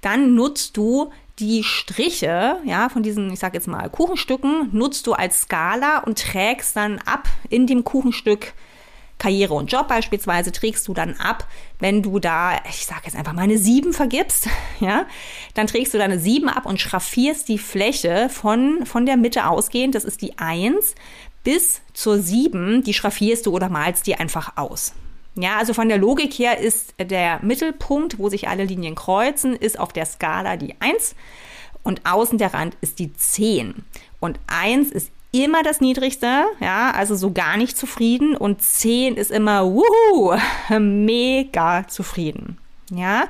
dann 0.00 0.34
nutzt 0.34 0.76
du 0.76 1.12
die 1.38 1.62
Striche, 1.62 2.56
ja, 2.64 2.88
von 2.88 3.02
diesen, 3.02 3.30
ich 3.30 3.38
sag 3.38 3.54
jetzt 3.54 3.68
mal, 3.68 3.88
Kuchenstücken, 3.90 4.70
nutzt 4.72 5.06
du 5.06 5.12
als 5.12 5.42
Skala 5.42 5.98
und 5.98 6.18
trägst 6.18 6.74
dann 6.76 6.98
ab 7.04 7.28
in 7.50 7.66
dem 7.66 7.84
Kuchenstück 7.84 8.54
Karriere 9.18 9.54
und 9.54 9.72
Job 9.72 9.88
beispielsweise 9.88 10.52
trägst 10.52 10.86
du 10.88 10.94
dann 10.94 11.14
ab, 11.14 11.46
wenn 11.78 12.02
du 12.02 12.18
da, 12.18 12.58
ich 12.68 12.84
sage 12.84 13.02
jetzt 13.04 13.16
einfach 13.16 13.32
mal 13.32 13.42
eine 13.42 13.58
7 13.58 13.92
vergibst, 13.92 14.48
ja, 14.80 15.06
dann 15.54 15.66
trägst 15.66 15.94
du 15.94 15.98
da 15.98 16.04
eine 16.04 16.18
7 16.18 16.48
ab 16.48 16.66
und 16.66 16.80
schraffierst 16.80 17.48
die 17.48 17.58
Fläche 17.58 18.28
von, 18.28 18.84
von 18.84 19.06
der 19.06 19.16
Mitte 19.16 19.46
ausgehend, 19.46 19.94
das 19.94 20.04
ist 20.04 20.20
die 20.22 20.38
1, 20.38 20.94
bis 21.44 21.80
zur 21.94 22.18
7, 22.18 22.82
die 22.82 22.92
schraffierst 22.94 23.46
du 23.46 23.52
oder 23.52 23.68
malst 23.68 24.06
die 24.06 24.16
einfach 24.16 24.56
aus. 24.56 24.92
Ja, 25.38 25.58
also 25.58 25.74
von 25.74 25.88
der 25.88 25.98
Logik 25.98 26.32
her 26.34 26.58
ist 26.58 26.94
der 26.98 27.40
Mittelpunkt, 27.42 28.18
wo 28.18 28.28
sich 28.28 28.48
alle 28.48 28.64
Linien 28.64 28.94
kreuzen, 28.94 29.54
ist 29.54 29.78
auf 29.78 29.92
der 29.92 30.06
Skala 30.06 30.56
die 30.56 30.74
1 30.80 31.14
und 31.82 32.04
außen 32.04 32.38
der 32.38 32.52
Rand 32.52 32.76
ist 32.80 32.98
die 32.98 33.12
10. 33.12 33.84
Und 34.18 34.40
1 34.48 34.90
ist 34.90 35.10
immer 35.44 35.62
das 35.62 35.80
Niedrigste, 35.80 36.44
ja, 36.60 36.90
also 36.92 37.14
so 37.14 37.32
gar 37.32 37.56
nicht 37.56 37.76
zufrieden 37.76 38.36
und 38.36 38.62
10 38.62 39.16
ist 39.16 39.30
immer, 39.30 39.64
wuhu, 39.64 40.36
mega 40.78 41.86
zufrieden, 41.88 42.58
ja. 42.90 43.24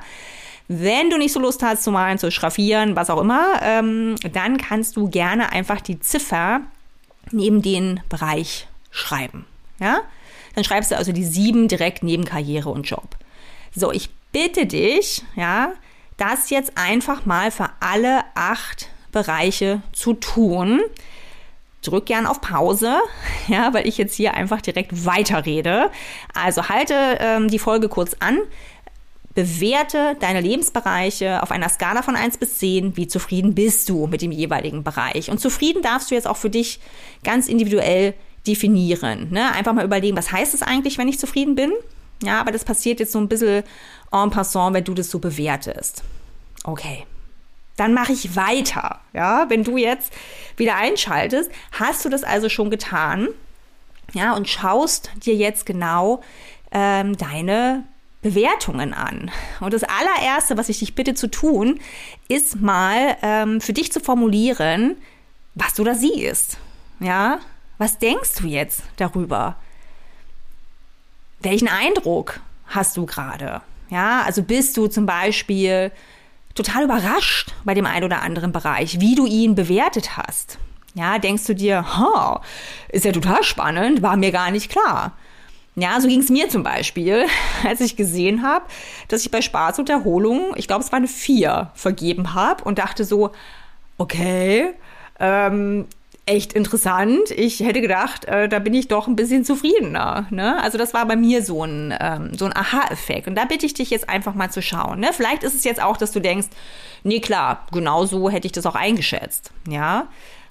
Wenn 0.69 1.09
du 1.09 1.17
nicht 1.17 1.31
so 1.31 1.39
Lust 1.39 1.63
hast 1.63 1.83
zu 1.83 1.91
malen, 1.91 2.17
zu 2.17 2.29
schraffieren, 2.29 2.97
was 2.97 3.09
auch 3.09 3.21
immer, 3.21 3.61
ähm, 3.61 4.15
dann 4.33 4.57
kannst 4.57 4.97
du 4.97 5.09
gerne 5.09 5.53
einfach 5.53 5.79
die 5.79 5.99
Ziffer 6.01 6.59
neben 7.31 7.61
den 7.61 8.01
Bereich 8.09 8.67
schreiben, 8.91 9.45
ja. 9.79 10.01
Dann 10.55 10.63
schreibst 10.63 10.91
du 10.91 10.97
also 10.97 11.11
die 11.11 11.23
7 11.25 11.67
direkt 11.67 12.01
neben 12.01 12.25
Karriere 12.25 12.69
und 12.69 12.89
Job. 12.89 13.15
So, 13.75 13.91
ich 13.91 14.09
bitte 14.31 14.65
dich, 14.65 15.23
ja, 15.35 15.73
das 16.17 16.49
jetzt 16.49 16.73
einfach 16.75 17.25
mal 17.25 17.51
für 17.51 17.69
alle 17.79 18.23
acht 18.33 18.89
Bereiche 19.11 19.81
zu 19.93 20.13
tun 20.13 20.81
drück 21.87 22.05
gern 22.05 22.25
auf 22.25 22.41
Pause, 22.41 22.97
ja, 23.47 23.73
weil 23.73 23.87
ich 23.87 23.97
jetzt 23.97 24.15
hier 24.15 24.33
einfach 24.33 24.61
direkt 24.61 25.05
weiterrede. 25.05 25.89
Also 26.33 26.69
halte 26.69 27.17
ähm, 27.19 27.49
die 27.49 27.59
Folge 27.59 27.89
kurz 27.89 28.15
an, 28.19 28.39
bewerte 29.33 30.15
deine 30.19 30.41
Lebensbereiche 30.41 31.43
auf 31.43 31.51
einer 31.51 31.69
Skala 31.69 32.01
von 32.01 32.15
1 32.15 32.37
bis 32.37 32.57
10, 32.57 32.97
wie 32.97 33.07
zufrieden 33.07 33.53
bist 33.53 33.87
du 33.87 34.07
mit 34.07 34.21
dem 34.21 34.31
jeweiligen 34.31 34.83
Bereich. 34.83 35.29
Und 35.29 35.39
zufrieden 35.39 35.83
darfst 35.83 36.09
du 36.09 36.15
jetzt 36.15 36.27
auch 36.27 36.37
für 36.37 36.49
dich 36.49 36.79
ganz 37.23 37.47
individuell 37.47 38.15
definieren. 38.47 39.27
Ne? 39.31 39.51
Einfach 39.53 39.73
mal 39.73 39.85
überlegen, 39.85 40.17
was 40.17 40.31
heißt 40.31 40.53
es 40.53 40.63
eigentlich, 40.63 40.97
wenn 40.97 41.07
ich 41.07 41.19
zufrieden 41.19 41.55
bin? 41.55 41.71
Ja, 42.23 42.41
aber 42.41 42.51
das 42.51 42.65
passiert 42.65 42.99
jetzt 42.99 43.11
so 43.11 43.19
ein 43.19 43.27
bisschen 43.27 43.63
en 44.11 44.29
passant, 44.31 44.73
wenn 44.73 44.83
du 44.83 44.95
das 44.95 45.11
so 45.11 45.19
bewertest. 45.19 46.03
Okay 46.63 47.05
dann 47.77 47.93
mache 47.93 48.11
ich 48.11 48.35
weiter. 48.35 48.99
Ja, 49.13 49.49
wenn 49.49 49.63
du 49.63 49.77
jetzt 49.77 50.11
wieder 50.57 50.75
einschaltest, 50.75 51.49
hast 51.71 52.03
du 52.03 52.09
das 52.09 52.23
also 52.23 52.49
schon 52.49 52.69
getan. 52.69 53.29
Ja, 54.13 54.33
und 54.33 54.49
schaust 54.49 55.11
dir 55.25 55.35
jetzt 55.35 55.65
genau 55.65 56.21
ähm, 56.71 57.17
deine 57.17 57.83
Bewertungen 58.21 58.93
an. 58.93 59.31
Und 59.59 59.73
das 59.73 59.83
allererste, 59.83 60.57
was 60.57 60.69
ich 60.69 60.79
dich 60.79 60.95
bitte 60.95 61.13
zu 61.13 61.27
tun, 61.27 61.79
ist 62.27 62.59
mal 62.59 63.15
ähm, 63.21 63.61
für 63.61 63.73
dich 63.73 63.91
zu 63.91 63.99
formulieren, 63.99 64.97
was 65.55 65.75
du 65.75 65.83
da 65.83 65.93
siehst. 65.93 66.57
Ja, 66.99 67.39
was 67.77 67.99
denkst 67.99 68.35
du 68.41 68.47
jetzt 68.47 68.81
darüber? 68.97 69.55
Welchen 71.41 71.67
Eindruck 71.67 72.39
hast 72.65 72.97
du 72.97 73.05
gerade? 73.05 73.61
Ja, 73.89 74.23
also 74.23 74.41
bist 74.41 74.75
du 74.77 74.87
zum 74.87 75.05
Beispiel 75.05 75.91
total 76.57 76.83
überrascht 76.83 77.53
bei 77.63 77.73
dem 77.73 77.85
einen 77.85 78.05
oder 78.05 78.21
anderen 78.21 78.51
Bereich, 78.51 78.99
wie 78.99 79.15
du 79.15 79.25
ihn 79.25 79.55
bewertet 79.55 80.17
hast. 80.17 80.57
Ja, 80.93 81.19
denkst 81.19 81.45
du 81.45 81.53
dir, 81.53 81.97
ha, 81.97 82.41
ist 82.89 83.05
ja 83.05 83.11
total 83.11 83.43
spannend, 83.43 84.01
war 84.01 84.17
mir 84.17 84.31
gar 84.31 84.51
nicht 84.51 84.71
klar. 84.71 85.13
Ja, 85.75 86.01
so 86.01 86.07
ging 86.07 86.21
es 86.21 86.29
mir 86.29 86.49
zum 86.49 86.63
Beispiel, 86.63 87.27
als 87.63 87.81
ich 87.81 87.95
gesehen 87.95 88.41
habe, 88.41 88.65
dass 89.07 89.21
ich 89.21 89.29
bei 89.29 89.41
Spaß 89.41 89.77
und 89.77 89.89
Erholung, 89.89 90.53
ich 90.55 90.67
glaube, 90.67 90.83
es 90.83 90.91
war 90.91 90.97
eine 90.97 91.07
4 91.07 91.71
vergeben 91.75 92.33
habe 92.33 92.63
und 92.63 92.79
dachte 92.79 93.05
so, 93.05 93.31
okay, 93.99 94.73
ähm, 95.19 95.85
echt 96.27 96.53
interessant. 96.53 97.31
Ich 97.31 97.61
hätte 97.61 97.81
gedacht, 97.81 98.25
äh, 98.25 98.47
da 98.49 98.59
bin 98.59 98.73
ich 98.73 98.87
doch 98.87 99.07
ein 99.07 99.15
bisschen 99.15 99.45
zufriedener. 99.45 100.27
Ne? 100.29 100.61
Also 100.61 100.77
das 100.77 100.93
war 100.93 101.05
bei 101.05 101.15
mir 101.15 101.43
so 101.43 101.63
ein, 101.63 101.93
ähm, 101.99 102.37
so 102.37 102.45
ein 102.45 102.55
Aha-Effekt. 102.55 103.27
Und 103.27 103.35
da 103.35 103.45
bitte 103.45 103.65
ich 103.65 103.73
dich 103.73 103.89
jetzt 103.89 104.09
einfach 104.09 104.35
mal 104.35 104.51
zu 104.51 104.61
schauen. 104.61 104.99
Ne? 104.99 105.11
Vielleicht 105.13 105.43
ist 105.43 105.55
es 105.55 105.63
jetzt 105.63 105.81
auch, 105.81 105.97
dass 105.97 106.11
du 106.11 106.19
denkst, 106.19 106.47
nee 107.03 107.21
klar, 107.21 107.65
genau 107.71 108.05
so 108.05 108.29
hätte 108.29 108.45
ich 108.45 108.51
das 108.51 108.65
auch 108.65 108.75
eingeschätzt. 108.75 109.51
Ja, 109.67 110.07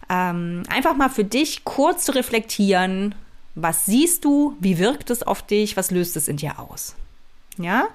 ähm, 0.09 0.62
einfach 0.68 0.97
mal 0.97 1.11
für 1.11 1.25
dich 1.25 1.64
kurz 1.64 2.04
zu 2.04 2.14
reflektieren. 2.14 3.14
Was 3.54 3.87
siehst 3.87 4.25
du? 4.25 4.56
Wie 4.61 4.78
wirkt 4.78 5.11
es 5.11 5.23
auf 5.23 5.42
dich? 5.42 5.76
Was 5.76 5.90
löst 5.90 6.16
es 6.16 6.28
in 6.28 6.38
dir 6.38 6.59
aus? 6.59 6.95
Ja? 7.59 7.88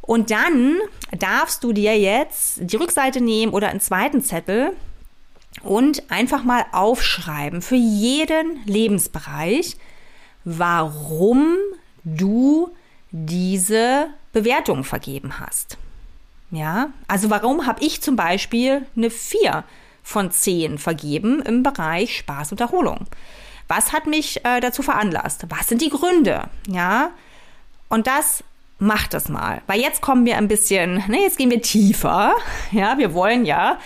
Und 0.00 0.30
dann 0.30 0.76
darfst 1.18 1.64
du 1.64 1.72
dir 1.72 1.98
jetzt 1.98 2.58
die 2.60 2.76
Rückseite 2.76 3.20
nehmen 3.20 3.52
oder 3.52 3.68
einen 3.68 3.80
zweiten 3.80 4.22
Zettel 4.22 4.72
und 5.62 6.10
einfach 6.10 6.44
mal 6.44 6.64
aufschreiben 6.72 7.62
für 7.62 7.76
jeden 7.76 8.64
Lebensbereich, 8.66 9.76
warum 10.44 11.56
du 12.04 12.70
diese 13.10 14.08
Bewertung 14.32 14.84
vergeben 14.84 15.38
hast. 15.38 15.78
Ja, 16.50 16.90
also 17.08 17.30
warum 17.30 17.66
habe 17.66 17.82
ich 17.82 18.02
zum 18.02 18.16
Beispiel 18.16 18.86
eine 18.96 19.10
4 19.10 19.64
von 20.02 20.30
10 20.30 20.78
vergeben 20.78 21.40
im 21.42 21.62
Bereich 21.62 22.18
Spaß 22.18 22.52
und 22.52 22.60
Erholung? 22.60 23.06
Was 23.66 23.92
hat 23.92 24.06
mich 24.06 24.44
äh, 24.44 24.60
dazu 24.60 24.82
veranlasst? 24.82 25.46
Was 25.48 25.68
sind 25.68 25.80
die 25.80 25.88
Gründe? 25.88 26.48
Ja, 26.68 27.10
und 27.88 28.06
das 28.06 28.44
macht 28.84 29.14
das 29.14 29.28
mal. 29.28 29.62
Weil 29.66 29.80
jetzt 29.80 30.02
kommen 30.02 30.26
wir 30.26 30.36
ein 30.36 30.48
bisschen, 30.48 31.02
ne, 31.08 31.22
jetzt 31.22 31.38
gehen 31.38 31.50
wir 31.50 31.62
tiefer. 31.62 32.34
Ja, 32.70 32.98
wir 32.98 33.14
wollen 33.14 33.44
ja 33.44 33.78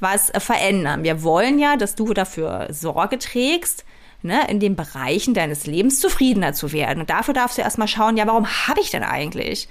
was 0.00 0.32
verändern. 0.38 1.04
Wir 1.04 1.22
wollen 1.22 1.58
ja, 1.58 1.76
dass 1.76 1.94
du 1.94 2.12
dafür 2.12 2.68
Sorge 2.70 3.18
trägst, 3.18 3.84
ne, 4.22 4.48
in 4.48 4.60
den 4.60 4.76
Bereichen 4.76 5.34
deines 5.34 5.66
Lebens 5.66 6.00
zufriedener 6.00 6.52
zu 6.52 6.72
werden. 6.72 7.00
Und 7.00 7.10
dafür 7.10 7.34
darfst 7.34 7.58
du 7.58 7.62
erstmal 7.62 7.88
schauen, 7.88 8.16
ja, 8.16 8.26
warum 8.26 8.46
habe 8.46 8.80
ich 8.80 8.90
denn 8.90 9.04
eigentlich 9.04 9.68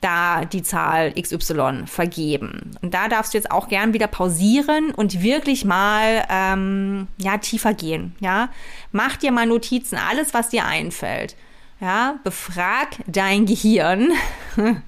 da 0.00 0.44
die 0.44 0.62
Zahl 0.62 1.12
XY 1.12 1.84
vergeben. 1.86 2.72
Und 2.82 2.92
da 2.92 3.08
darfst 3.08 3.34
du 3.34 3.38
jetzt 3.38 3.50
auch 3.50 3.68
gern 3.68 3.92
wieder 3.92 4.08
pausieren 4.08 4.90
und 4.90 5.22
wirklich 5.22 5.64
mal 5.64 6.24
ähm, 6.28 7.06
ja 7.18 7.38
tiefer 7.38 7.72
gehen. 7.72 8.16
Ja, 8.18 8.48
mach 8.90 9.16
dir 9.16 9.30
mal 9.30 9.46
Notizen, 9.46 9.96
alles 9.96 10.34
was 10.34 10.48
dir 10.48 10.66
einfällt. 10.66 11.36
Ja, 11.82 12.20
befrag 12.22 12.90
dein 13.08 13.44
Gehirn, 13.44 14.12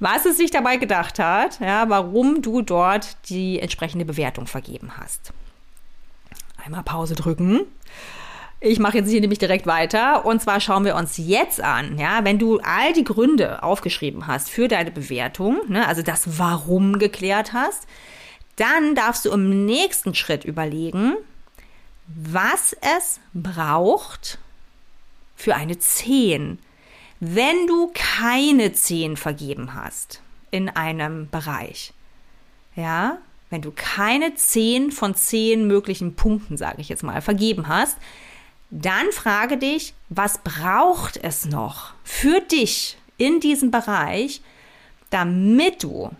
was 0.00 0.26
es 0.26 0.36
sich 0.36 0.50
dabei 0.50 0.76
gedacht 0.76 1.20
hat. 1.20 1.60
Ja, 1.60 1.88
warum 1.88 2.42
du 2.42 2.62
dort 2.62 3.16
die 3.28 3.60
entsprechende 3.60 4.04
Bewertung 4.04 4.48
vergeben 4.48 4.96
hast. 4.96 5.32
Einmal 6.64 6.82
Pause 6.82 7.14
drücken. 7.14 7.60
Ich 8.58 8.80
mache 8.80 8.98
jetzt 8.98 9.08
hier 9.08 9.20
nämlich 9.20 9.38
direkt 9.38 9.68
weiter. 9.68 10.26
Und 10.26 10.42
zwar 10.42 10.58
schauen 10.58 10.84
wir 10.84 10.96
uns 10.96 11.16
jetzt 11.16 11.60
an, 11.60 11.96
ja, 11.96 12.24
wenn 12.24 12.40
du 12.40 12.58
all 12.58 12.92
die 12.92 13.04
Gründe 13.04 13.62
aufgeschrieben 13.62 14.26
hast 14.26 14.50
für 14.50 14.66
deine 14.66 14.90
Bewertung, 14.90 15.60
ne, 15.68 15.86
also 15.86 16.02
das 16.02 16.40
Warum 16.40 16.98
geklärt 16.98 17.52
hast, 17.52 17.86
dann 18.56 18.96
darfst 18.96 19.26
du 19.26 19.30
im 19.30 19.64
nächsten 19.64 20.12
Schritt 20.16 20.44
überlegen, 20.44 21.14
was 22.08 22.72
es 22.80 23.20
braucht 23.32 24.40
für 25.36 25.54
eine 25.54 25.78
10, 25.78 26.58
wenn 27.20 27.66
du 27.66 27.92
keine 27.94 28.72
10 28.72 29.16
vergeben 29.16 29.74
hast 29.74 30.20
in 30.50 30.68
einem 30.68 31.28
Bereich. 31.30 31.92
Ja, 32.74 33.18
wenn 33.50 33.62
du 33.62 33.72
keine 33.74 34.34
10 34.34 34.90
von 34.90 35.14
10 35.14 35.66
möglichen 35.66 36.14
Punkten, 36.14 36.56
sage 36.56 36.80
ich 36.80 36.88
jetzt 36.88 37.02
mal, 37.02 37.22
vergeben 37.22 37.68
hast, 37.68 37.96
dann 38.70 39.12
frage 39.12 39.56
dich, 39.56 39.94
was 40.08 40.38
braucht 40.38 41.16
es 41.22 41.44
noch 41.44 41.92
für 42.02 42.40
dich 42.40 42.98
in 43.16 43.40
diesem 43.40 43.70
Bereich, 43.70 44.42
damit 45.10 45.84
du 45.84 46.10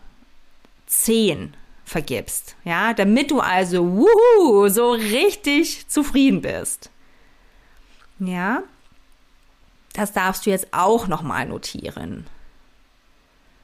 10 0.86 1.54
vergibst. 1.84 2.56
Ja, 2.64 2.94
damit 2.94 3.30
du 3.30 3.40
also 3.40 3.84
wuhu, 3.96 4.68
so 4.68 4.92
richtig 4.92 5.88
zufrieden 5.88 6.40
bist. 6.40 6.90
Ja, 8.18 8.62
das 9.96 10.12
darfst 10.12 10.44
du 10.44 10.50
jetzt 10.50 10.68
auch 10.72 11.08
nochmal 11.08 11.46
notieren. 11.46 12.26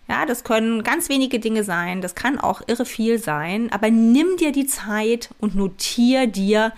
Ja, 0.08 0.26
das 0.26 0.44
können 0.44 0.82
ganz 0.82 1.08
wenige 1.08 1.38
Dinge 1.38 1.62
sein, 1.62 2.00
das 2.00 2.14
kann 2.14 2.38
auch 2.38 2.62
irre 2.66 2.84
viel 2.86 3.18
sein, 3.18 3.70
aber 3.70 3.90
nimm 3.90 4.36
dir 4.38 4.50
die 4.50 4.66
Zeit 4.66 5.30
und 5.38 5.54
notier 5.54 6.26
dir, 6.26 6.72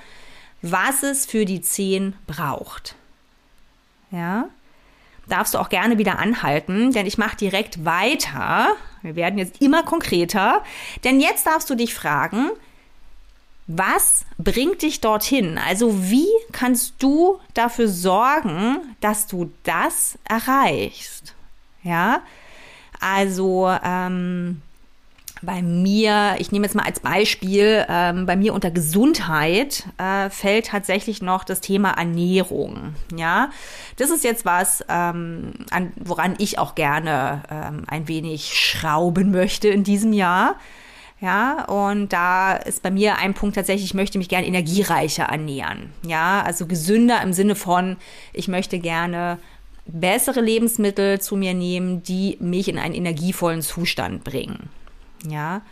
was 0.60 1.02
es 1.02 1.24
für 1.24 1.44
die 1.44 1.60
10 1.60 2.14
braucht. 2.26 2.96
Ja, 4.10 4.48
darfst 5.28 5.54
du 5.54 5.58
auch 5.58 5.68
gerne 5.68 5.98
wieder 5.98 6.18
anhalten, 6.18 6.92
denn 6.92 7.06
ich 7.06 7.16
mache 7.16 7.36
direkt 7.36 7.84
weiter. 7.84 8.68
Wir 9.02 9.16
werden 9.16 9.38
jetzt 9.38 9.60
immer 9.60 9.82
konkreter, 9.84 10.62
denn 11.04 11.20
jetzt 11.20 11.46
darfst 11.46 11.70
du 11.70 11.74
dich 11.74 11.94
fragen, 11.94 12.50
was 13.66 14.26
bringt 14.38 14.82
dich 14.82 15.00
dorthin? 15.00 15.58
Also 15.58 16.10
wie 16.10 16.28
kannst 16.52 16.94
du 16.98 17.40
dafür 17.54 17.88
sorgen, 17.88 18.78
dass 19.00 19.26
du 19.26 19.50
das 19.62 20.18
erreichst? 20.28 21.34
Ja, 21.82 22.20
also 23.00 23.70
ähm, 23.84 24.62
bei 25.42 25.62
mir, 25.62 26.36
ich 26.38 26.52
nehme 26.52 26.64
jetzt 26.64 26.74
mal 26.74 26.84
als 26.86 27.00
Beispiel, 27.00 27.84
ähm, 27.88 28.26
bei 28.26 28.36
mir 28.36 28.54
unter 28.54 28.70
Gesundheit 28.70 29.84
äh, 29.98 30.30
fällt 30.30 30.66
tatsächlich 30.68 31.22
noch 31.22 31.44
das 31.44 31.60
Thema 31.60 31.90
Ernährung. 31.90 32.94
Ja, 33.14 33.50
das 33.96 34.10
ist 34.10 34.24
jetzt 34.24 34.44
was, 34.44 34.84
ähm, 34.88 35.52
an, 35.70 35.92
woran 35.96 36.34
ich 36.38 36.58
auch 36.58 36.74
gerne 36.74 37.42
ähm, 37.50 37.84
ein 37.86 38.08
wenig 38.08 38.54
schrauben 38.54 39.30
möchte 39.30 39.68
in 39.68 39.84
diesem 39.84 40.12
Jahr. 40.12 40.56
Ja, 41.24 41.64
und 41.64 42.12
da 42.12 42.54
ist 42.54 42.82
bei 42.82 42.90
mir 42.90 43.16
ein 43.16 43.32
Punkt 43.32 43.56
tatsächlich, 43.56 43.86
ich 43.86 43.94
möchte 43.94 44.18
mich 44.18 44.28
gerne 44.28 44.46
energiereicher 44.46 45.24
ernähren. 45.24 45.90
Ja, 46.06 46.42
also 46.42 46.66
gesünder 46.66 47.22
im 47.22 47.32
Sinne 47.32 47.54
von, 47.54 47.96
ich 48.34 48.46
möchte 48.46 48.78
gerne 48.78 49.38
bessere 49.86 50.42
Lebensmittel 50.42 51.22
zu 51.22 51.36
mir 51.36 51.54
nehmen, 51.54 52.02
die 52.02 52.36
mich 52.40 52.68
in 52.68 52.78
einen 52.78 52.94
energievollen 52.94 53.62
Zustand 53.62 54.22
bringen. 54.22 54.68
Ja. 55.26 55.62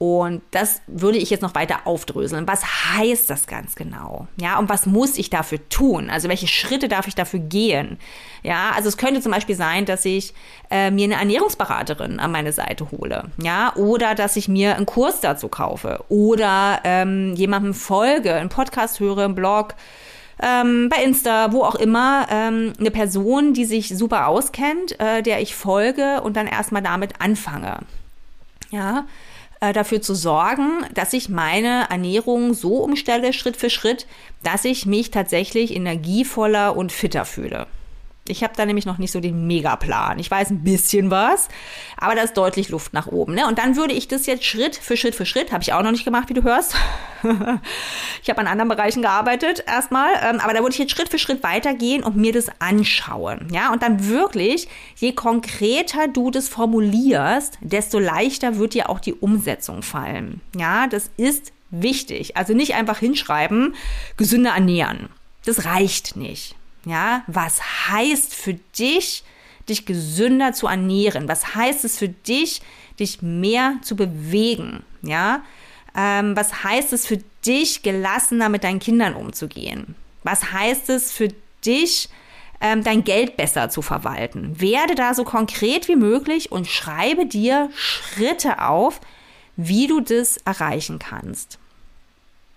Und 0.00 0.40
das 0.52 0.80
würde 0.86 1.18
ich 1.18 1.28
jetzt 1.28 1.42
noch 1.42 1.54
weiter 1.54 1.80
aufdröseln. 1.84 2.48
Was 2.48 2.64
heißt 2.64 3.28
das 3.28 3.46
ganz 3.46 3.74
genau? 3.74 4.28
Ja, 4.40 4.58
und 4.58 4.70
was 4.70 4.86
muss 4.86 5.18
ich 5.18 5.28
dafür 5.28 5.58
tun? 5.68 6.08
Also 6.08 6.30
welche 6.30 6.46
Schritte 6.46 6.88
darf 6.88 7.06
ich 7.06 7.14
dafür 7.14 7.40
gehen? 7.40 7.98
Ja, 8.42 8.70
also 8.74 8.88
es 8.88 8.96
könnte 8.96 9.20
zum 9.20 9.30
Beispiel 9.30 9.56
sein, 9.56 9.84
dass 9.84 10.06
ich 10.06 10.32
äh, 10.70 10.90
mir 10.90 11.04
eine 11.04 11.16
Ernährungsberaterin 11.16 12.18
an 12.18 12.32
meine 12.32 12.54
Seite 12.54 12.90
hole. 12.90 13.24
Ja, 13.42 13.76
oder 13.76 14.14
dass 14.14 14.36
ich 14.36 14.48
mir 14.48 14.74
einen 14.74 14.86
Kurs 14.86 15.20
dazu 15.20 15.48
kaufe. 15.48 16.02
Oder 16.08 16.80
ähm, 16.84 17.34
jemandem 17.34 17.74
folge, 17.74 18.32
einen 18.32 18.48
Podcast 18.48 19.00
höre, 19.00 19.26
einen 19.26 19.34
Blog, 19.34 19.74
ähm, 20.42 20.88
bei 20.88 21.04
Insta, 21.04 21.52
wo 21.52 21.62
auch 21.62 21.74
immer, 21.74 22.26
ähm, 22.30 22.72
eine 22.80 22.90
Person, 22.90 23.52
die 23.52 23.66
sich 23.66 23.90
super 23.90 24.28
auskennt, 24.28 24.98
äh, 24.98 25.20
der 25.20 25.42
ich 25.42 25.54
folge 25.54 26.22
und 26.22 26.38
dann 26.38 26.46
erstmal 26.46 26.80
damit 26.80 27.20
anfange 27.20 27.80
ja, 28.70 29.06
äh, 29.60 29.72
dafür 29.72 30.02
zu 30.02 30.14
sorgen, 30.14 30.84
dass 30.94 31.12
ich 31.12 31.28
meine 31.28 31.86
Ernährung 31.90 32.54
so 32.54 32.78
umstelle, 32.78 33.32
Schritt 33.32 33.56
für 33.56 33.70
Schritt, 33.70 34.06
dass 34.42 34.64
ich 34.64 34.86
mich 34.86 35.10
tatsächlich 35.10 35.74
energievoller 35.74 36.76
und 36.76 36.92
fitter 36.92 37.24
fühle. 37.24 37.66
Ich 38.30 38.42
habe 38.42 38.54
da 38.56 38.64
nämlich 38.64 38.86
noch 38.86 38.98
nicht 38.98 39.10
so 39.10 39.20
den 39.20 39.46
Megaplan. 39.46 40.18
Ich 40.18 40.30
weiß 40.30 40.50
ein 40.50 40.62
bisschen 40.62 41.10
was, 41.10 41.48
aber 41.96 42.14
da 42.14 42.22
ist 42.22 42.36
deutlich 42.36 42.68
Luft 42.68 42.92
nach 42.92 43.06
oben. 43.06 43.34
Ne? 43.34 43.46
Und 43.46 43.58
dann 43.58 43.76
würde 43.76 43.92
ich 43.92 44.08
das 44.08 44.26
jetzt 44.26 44.44
Schritt 44.44 44.76
für 44.76 44.96
Schritt 44.96 45.14
für 45.14 45.26
Schritt, 45.26 45.52
habe 45.52 45.62
ich 45.62 45.72
auch 45.72 45.82
noch 45.82 45.90
nicht 45.90 46.04
gemacht, 46.04 46.28
wie 46.28 46.34
du 46.34 46.42
hörst. 46.42 46.74
ich 48.22 48.30
habe 48.30 48.40
an 48.40 48.46
anderen 48.46 48.68
Bereichen 48.68 49.02
gearbeitet 49.02 49.64
erstmal, 49.66 50.12
ähm, 50.22 50.40
aber 50.40 50.54
da 50.54 50.60
würde 50.60 50.72
ich 50.72 50.78
jetzt 50.78 50.92
Schritt 50.92 51.08
für 51.08 51.18
Schritt 51.18 51.42
weitergehen 51.42 52.02
und 52.02 52.16
mir 52.16 52.32
das 52.32 52.46
anschauen. 52.60 53.48
Ja, 53.52 53.72
und 53.72 53.82
dann 53.82 54.08
wirklich, 54.08 54.68
je 54.96 55.12
konkreter 55.12 56.08
du 56.08 56.30
das 56.30 56.48
formulierst, 56.48 57.58
desto 57.60 57.98
leichter 57.98 58.56
wird 58.56 58.74
dir 58.74 58.88
auch 58.88 59.00
die 59.00 59.14
Umsetzung 59.14 59.82
fallen. 59.82 60.40
Ja, 60.56 60.86
das 60.86 61.10
ist 61.16 61.52
wichtig. 61.70 62.36
Also 62.36 62.54
nicht 62.54 62.74
einfach 62.74 62.98
hinschreiben, 62.98 63.74
gesünder 64.16 64.52
ernähren. 64.52 65.08
Das 65.44 65.64
reicht 65.64 66.16
nicht. 66.16 66.56
Ja, 66.84 67.22
was 67.26 67.60
heißt 67.88 68.34
für 68.34 68.54
dich, 68.54 69.22
dich 69.68 69.86
gesünder 69.86 70.52
zu 70.52 70.66
ernähren? 70.66 71.28
Was 71.28 71.54
heißt 71.54 71.84
es 71.84 71.98
für 71.98 72.08
dich, 72.08 72.62
dich 72.98 73.22
mehr 73.22 73.76
zu 73.82 73.96
bewegen? 73.96 74.82
Ja, 75.02 75.42
ähm, 75.96 76.36
was 76.36 76.64
heißt 76.64 76.92
es 76.92 77.06
für 77.06 77.18
dich, 77.44 77.82
gelassener 77.82 78.48
mit 78.48 78.64
deinen 78.64 78.78
Kindern 78.78 79.14
umzugehen? 79.14 79.94
Was 80.22 80.52
heißt 80.52 80.90
es 80.90 81.12
für 81.12 81.28
dich, 81.64 82.08
ähm, 82.60 82.84
dein 82.84 83.04
Geld 83.04 83.36
besser 83.36 83.70
zu 83.70 83.82
verwalten? 83.82 84.60
Werde 84.60 84.94
da 84.94 85.14
so 85.14 85.24
konkret 85.24 85.88
wie 85.88 85.96
möglich 85.96 86.52
und 86.52 86.66
schreibe 86.66 87.26
dir 87.26 87.70
Schritte 87.74 88.62
auf, 88.62 89.00
wie 89.56 89.86
du 89.86 90.00
das 90.00 90.36
erreichen 90.38 90.98
kannst. 90.98 91.58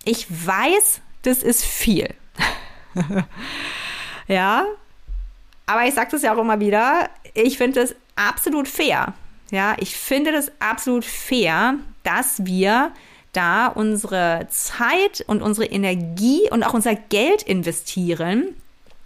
Ich 0.05 0.27
weiß, 0.29 1.01
das 1.23 1.43
ist 1.43 1.63
viel. 1.63 2.13
Ja, 4.27 4.65
aber 5.65 5.86
ich 5.86 5.93
sage 5.93 6.12
das 6.12 6.21
ja 6.21 6.33
auch 6.33 6.39
immer 6.39 6.59
wieder, 6.59 7.09
ich 7.33 7.57
finde 7.57 7.81
es 7.81 7.95
absolut 8.15 8.67
fair. 8.67 9.13
Ja, 9.51 9.75
ich 9.79 9.95
finde 9.95 10.31
das 10.31 10.51
absolut 10.59 11.05
fair, 11.05 11.75
dass 12.03 12.45
wir 12.45 12.91
da 13.33 13.67
unsere 13.67 14.47
Zeit 14.49 15.23
und 15.27 15.41
unsere 15.41 15.67
Energie 15.67 16.49
und 16.51 16.63
auch 16.63 16.73
unser 16.73 16.95
Geld 16.95 17.43
investieren, 17.43 18.55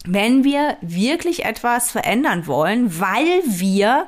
wenn 0.06 0.44
wir 0.44 0.78
wirklich 0.82 1.46
etwas 1.46 1.92
verändern 1.92 2.48
wollen, 2.48 3.00
weil 3.00 3.42
wir 3.46 4.08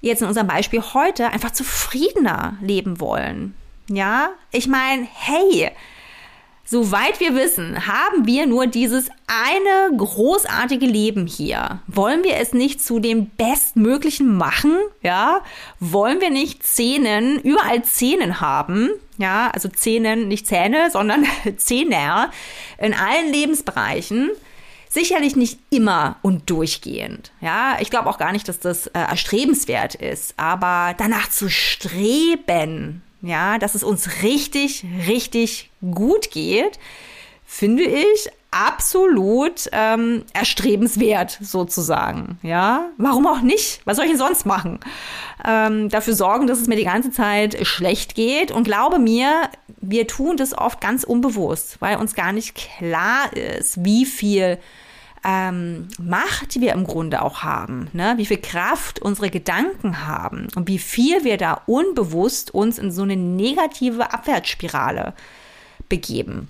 jetzt 0.00 0.22
in 0.22 0.28
unserem 0.28 0.46
Beispiel 0.46 0.82
heute 0.94 1.30
einfach 1.30 1.50
zufriedener 1.50 2.56
leben 2.60 3.00
wollen. 3.00 3.54
Ja, 3.90 4.30
ich 4.50 4.66
meine, 4.66 5.06
hey, 5.12 5.70
Soweit 6.70 7.18
wir 7.18 7.34
wissen, 7.34 7.86
haben 7.86 8.26
wir 8.26 8.46
nur 8.46 8.66
dieses 8.66 9.08
eine 9.26 9.96
großartige 9.96 10.84
Leben 10.84 11.26
hier. 11.26 11.80
Wollen 11.86 12.24
wir 12.24 12.36
es 12.36 12.52
nicht 12.52 12.84
zu 12.84 13.00
dem 13.00 13.30
Bestmöglichen 13.30 14.36
machen? 14.36 14.76
Ja? 15.02 15.40
Wollen 15.80 16.20
wir 16.20 16.28
nicht 16.28 16.62
Zähnen, 16.62 17.40
überall 17.40 17.84
Zähnen 17.84 18.42
haben? 18.42 18.90
Ja, 19.16 19.50
also 19.54 19.70
Zähnen, 19.70 20.28
nicht 20.28 20.46
Zähne, 20.46 20.90
sondern 20.90 21.24
Zähne 21.56 22.28
in 22.76 22.92
allen 22.92 23.32
Lebensbereichen. 23.32 24.28
Sicherlich 24.90 25.36
nicht 25.36 25.58
immer 25.70 26.16
und 26.20 26.50
durchgehend. 26.50 27.32
Ja, 27.40 27.78
ich 27.80 27.88
glaube 27.88 28.10
auch 28.10 28.18
gar 28.18 28.32
nicht, 28.32 28.46
dass 28.46 28.60
das 28.60 28.88
äh, 28.88 28.98
erstrebenswert 28.98 29.94
ist, 29.94 30.34
aber 30.36 30.94
danach 30.98 31.30
zu 31.30 31.48
streben, 31.48 33.00
ja, 33.22 33.58
dass 33.58 33.74
es 33.74 33.84
uns 33.84 34.22
richtig, 34.22 34.84
richtig 35.06 35.70
gut 35.80 36.30
geht, 36.30 36.78
finde 37.44 37.82
ich 37.82 38.30
absolut 38.50 39.68
ähm, 39.72 40.24
erstrebenswert 40.32 41.38
sozusagen. 41.40 42.38
Ja, 42.42 42.90
warum 42.96 43.26
auch 43.26 43.40
nicht? 43.40 43.80
Was 43.84 43.96
soll 43.96 44.06
ich 44.06 44.12
denn 44.12 44.18
sonst 44.18 44.46
machen? 44.46 44.80
Ähm, 45.46 45.88
dafür 45.88 46.14
sorgen, 46.14 46.46
dass 46.46 46.60
es 46.60 46.66
mir 46.66 46.76
die 46.76 46.84
ganze 46.84 47.10
Zeit 47.10 47.66
schlecht 47.66 48.14
geht 48.14 48.50
und 48.50 48.64
glaube 48.64 48.98
mir, 48.98 49.50
wir 49.80 50.06
tun 50.06 50.36
das 50.36 50.56
oft 50.56 50.80
ganz 50.80 51.04
unbewusst, 51.04 51.76
weil 51.80 51.96
uns 51.96 52.14
gar 52.14 52.32
nicht 52.32 52.54
klar 52.54 53.32
ist, 53.34 53.84
wie 53.84 54.06
viel 54.06 54.58
ähm, 55.24 55.88
Macht 55.98 56.60
wir 56.60 56.72
im 56.72 56.84
Grunde 56.84 57.22
auch 57.22 57.42
haben, 57.42 57.88
ne? 57.92 58.14
wie 58.16 58.26
viel 58.26 58.40
Kraft 58.40 59.00
unsere 59.00 59.30
Gedanken 59.30 60.06
haben 60.06 60.48
und 60.54 60.68
wie 60.68 60.78
viel 60.78 61.24
wir 61.24 61.36
da 61.36 61.62
unbewusst 61.66 62.52
uns 62.54 62.78
in 62.78 62.90
so 62.90 63.02
eine 63.02 63.16
negative 63.16 64.12
Abwärtsspirale 64.12 65.14
begeben 65.88 66.48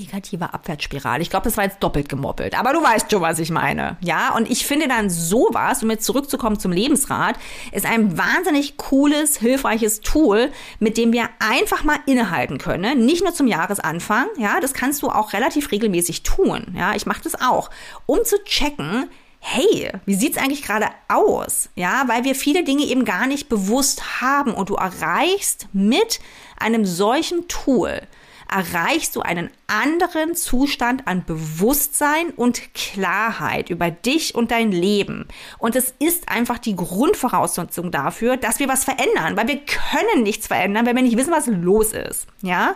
negative 0.00 0.52
Abwärtsspirale. 0.52 1.22
Ich 1.22 1.30
glaube, 1.30 1.44
das 1.44 1.56
war 1.56 1.64
jetzt 1.64 1.82
doppelt 1.82 2.08
gemoppelt. 2.08 2.58
Aber 2.58 2.72
du 2.72 2.82
weißt 2.82 3.10
schon, 3.10 3.20
was 3.20 3.38
ich 3.38 3.50
meine. 3.50 3.96
Ja, 4.00 4.34
und 4.34 4.50
ich 4.50 4.66
finde 4.66 4.88
dann 4.88 5.10
sowas, 5.10 5.82
um 5.82 5.90
jetzt 5.90 6.04
zurückzukommen 6.04 6.58
zum 6.58 6.72
Lebensrat, 6.72 7.36
ist 7.72 7.86
ein 7.86 8.18
wahnsinnig 8.18 8.76
cooles, 8.76 9.36
hilfreiches 9.36 10.00
Tool, 10.00 10.50
mit 10.78 10.96
dem 10.96 11.12
wir 11.12 11.28
einfach 11.38 11.84
mal 11.84 11.98
innehalten 12.06 12.58
können. 12.58 13.04
Nicht 13.04 13.22
nur 13.22 13.34
zum 13.34 13.46
Jahresanfang. 13.46 14.26
Ja, 14.38 14.60
das 14.60 14.74
kannst 14.74 15.02
du 15.02 15.08
auch 15.08 15.32
relativ 15.32 15.70
regelmäßig 15.70 16.22
tun. 16.22 16.74
Ja, 16.76 16.94
ich 16.94 17.06
mache 17.06 17.22
das 17.22 17.40
auch, 17.40 17.70
um 18.06 18.24
zu 18.24 18.42
checken, 18.44 19.08
hey, 19.40 19.90
wie 20.04 20.14
sieht's 20.14 20.38
eigentlich 20.38 20.62
gerade 20.62 20.86
aus? 21.08 21.70
Ja, 21.74 22.04
weil 22.06 22.24
wir 22.24 22.34
viele 22.34 22.62
Dinge 22.62 22.84
eben 22.84 23.04
gar 23.04 23.26
nicht 23.26 23.48
bewusst 23.48 24.20
haben 24.20 24.52
und 24.52 24.68
du 24.68 24.74
erreichst 24.74 25.68
mit 25.72 26.20
einem 26.58 26.84
solchen 26.84 27.48
Tool 27.48 28.02
erreichst 28.50 29.14
du 29.14 29.20
einen 29.20 29.50
anderen 29.68 30.34
Zustand 30.34 31.06
an 31.06 31.24
Bewusstsein 31.24 32.30
und 32.30 32.74
Klarheit 32.74 33.70
über 33.70 33.90
dich 33.90 34.34
und 34.34 34.50
dein 34.50 34.72
Leben. 34.72 35.28
Und 35.58 35.76
es 35.76 35.94
ist 36.00 36.28
einfach 36.28 36.58
die 36.58 36.74
Grundvoraussetzung 36.74 37.90
dafür, 37.92 38.36
dass 38.36 38.58
wir 38.58 38.68
was 38.68 38.84
verändern, 38.84 39.36
weil 39.36 39.48
wir 39.48 39.60
können 39.60 40.24
nichts 40.24 40.48
verändern, 40.48 40.84
wenn 40.84 40.96
wir 40.96 41.02
nicht 41.02 41.16
wissen, 41.16 41.32
was 41.32 41.46
los 41.46 41.92
ist. 41.92 42.26
Ja? 42.42 42.74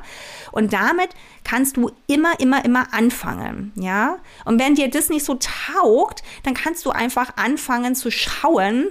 Und 0.53 0.73
damit 0.73 1.11
kannst 1.43 1.77
du 1.77 1.91
immer, 2.07 2.39
immer, 2.39 2.65
immer 2.65 2.95
anfangen. 2.95 3.73
Ja? 3.75 4.19
Und 4.45 4.61
wenn 4.61 4.77
dir 4.77 4.89
das 4.89 5.09
nicht 5.09 5.25
so 5.25 5.35
taugt, 5.35 6.23
dann 6.45 6.55
kannst 6.55 6.87
du 6.87 6.91
einfach 6.91 7.37
anfangen 7.37 7.97
zu 7.97 8.11
schauen, 8.13 8.89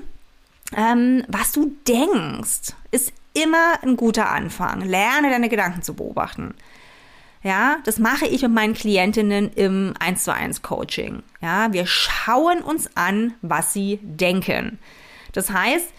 ähm, 0.76 1.24
was 1.30 1.54
du 1.54 1.76
denkst. 1.88 2.74
Ist 2.91 3.13
immer 3.34 3.82
ein 3.82 3.98
guter 3.98 4.30
Anfang. 4.30 4.82
Lerne 4.82 5.30
deine 5.30 5.50
Gedanken 5.50 5.82
zu 5.82 5.93
beobachten. 5.93 6.54
Ja, 7.43 7.77
das 7.84 7.99
mache 7.99 8.25
ich 8.25 8.41
mit 8.41 8.53
meinen 8.53 8.73
Klientinnen 8.73 9.51
im 9.53 9.93
1 9.99 10.23
zu 10.23 10.34
1 10.34 10.62
Coaching. 10.62 11.23
Ja, 11.41 11.73
wir 11.73 11.86
schauen 11.86 12.62
uns 12.62 12.89
an, 12.95 13.34
was 13.41 13.73
sie 13.73 13.99
denken. 14.01 14.79
Das 15.34 15.49
heißt, 15.49 15.89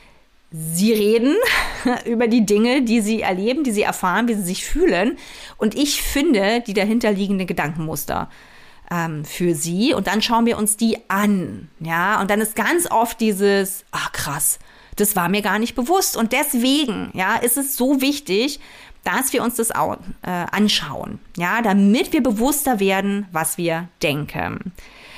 sie 0.51 0.93
reden 0.93 1.37
über 2.07 2.29
die 2.29 2.47
Dinge, 2.47 2.83
die 2.83 3.03
sie 3.03 3.21
erleben, 3.21 3.63
die 3.63 3.73
sie 3.73 3.83
erfahren, 3.83 4.27
wie 4.27 4.35
sie 4.35 4.43
sich 4.43 4.65
fühlen. 4.65 5.19
Und 5.59 5.75
ich 5.75 6.01
finde 6.01 6.63
die 6.63 6.75
dahinterliegende 6.75 7.45
Gedankenmuster 7.45 8.31
ähm, 8.91 9.27
für 9.27 9.55
sie. 9.55 9.93
Und 9.93 10.07
dann 10.07 10.23
schauen 10.23 10.47
wir 10.47 10.57
uns 10.57 10.79
die 10.79 10.99
an. 11.11 11.69
Ja, 11.81 12.23
und 12.23 12.31
dann 12.31 12.41
ist 12.41 12.57
ganz 12.57 12.91
oft 12.91 13.21
dieses, 13.21 13.85
ach 13.91 14.13
krass, 14.13 14.59
das 14.97 15.17
war 15.17 15.29
mir 15.29 15.43
gar 15.43 15.59
nicht 15.59 15.75
bewusst. 15.75 16.17
Und 16.17 16.33
deswegen, 16.33 17.11
ja, 17.15 17.37
ist 17.37 17.57
es 17.57 17.77
so 17.77 18.01
wichtig, 18.01 18.61
dass 19.05 19.33
wir 19.33 19.43
uns 19.43 19.57
das 19.57 19.71
auch, 19.71 19.97
äh, 20.23 20.31
anschauen, 20.51 21.19
ja, 21.37 21.63
damit 21.63 22.13
wir 22.13 22.23
bewusster 22.23 22.81
werden, 22.81 23.27
was 23.33 23.59
wir 23.59 23.89
denken. 24.03 24.73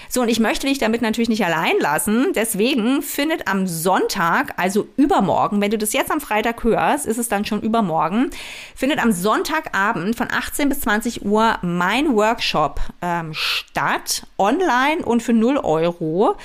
So, 0.09 0.23
und 0.23 0.29
ich 0.29 0.41
möchte 0.41 0.67
dich 0.67 0.79
damit 0.79 1.03
natürlich 1.03 1.29
nicht 1.29 1.45
allein 1.45 1.75
lassen. 1.81 2.33
Deswegen 2.35 3.03
findet 3.03 3.49
am 3.49 3.67
Sonntag, 3.67 4.55
also 4.57 4.89
übermorgen, 4.97 5.61
wenn 5.61 5.71
du 5.71 5.79
das 5.79 5.93
jetzt 5.93 6.11
am 6.11 6.21
Freitag 6.21 6.63
hörst, 6.65 7.07
ist 7.07 7.19
es 7.19 7.29
dann 7.29 7.45
schon 7.45 7.61
übermorgen, 7.61 8.31
findet 8.75 9.03
am 9.03 9.13
Sonntagabend 9.13 10.17
von 10.17 10.29
18 10.31 10.69
bis 10.69 10.81
20 10.83 11.25
Uhr 11.25 11.59
mein 11.63 12.15
Workshop 12.15 12.81
ähm, 13.03 13.33
statt, 13.35 14.27
online 14.39 15.05
und 15.05 15.23
für 15.23 15.33
0 15.33 15.59
Euro. 15.59 16.37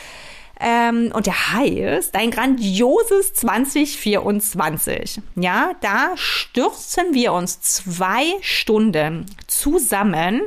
Ähm, 0.62 1.12
und 1.14 1.26
der 1.26 1.54
heißt 1.54 2.14
Dein 2.14 2.30
grandioses 2.32 3.34
2024. 3.34 5.22
Ja, 5.36 5.72
da 5.82 6.12
stürzen 6.16 7.14
wir 7.14 7.34
uns 7.34 7.62
zwei 7.62 8.26
Stunden 8.42 9.26
zusammen 9.48 10.42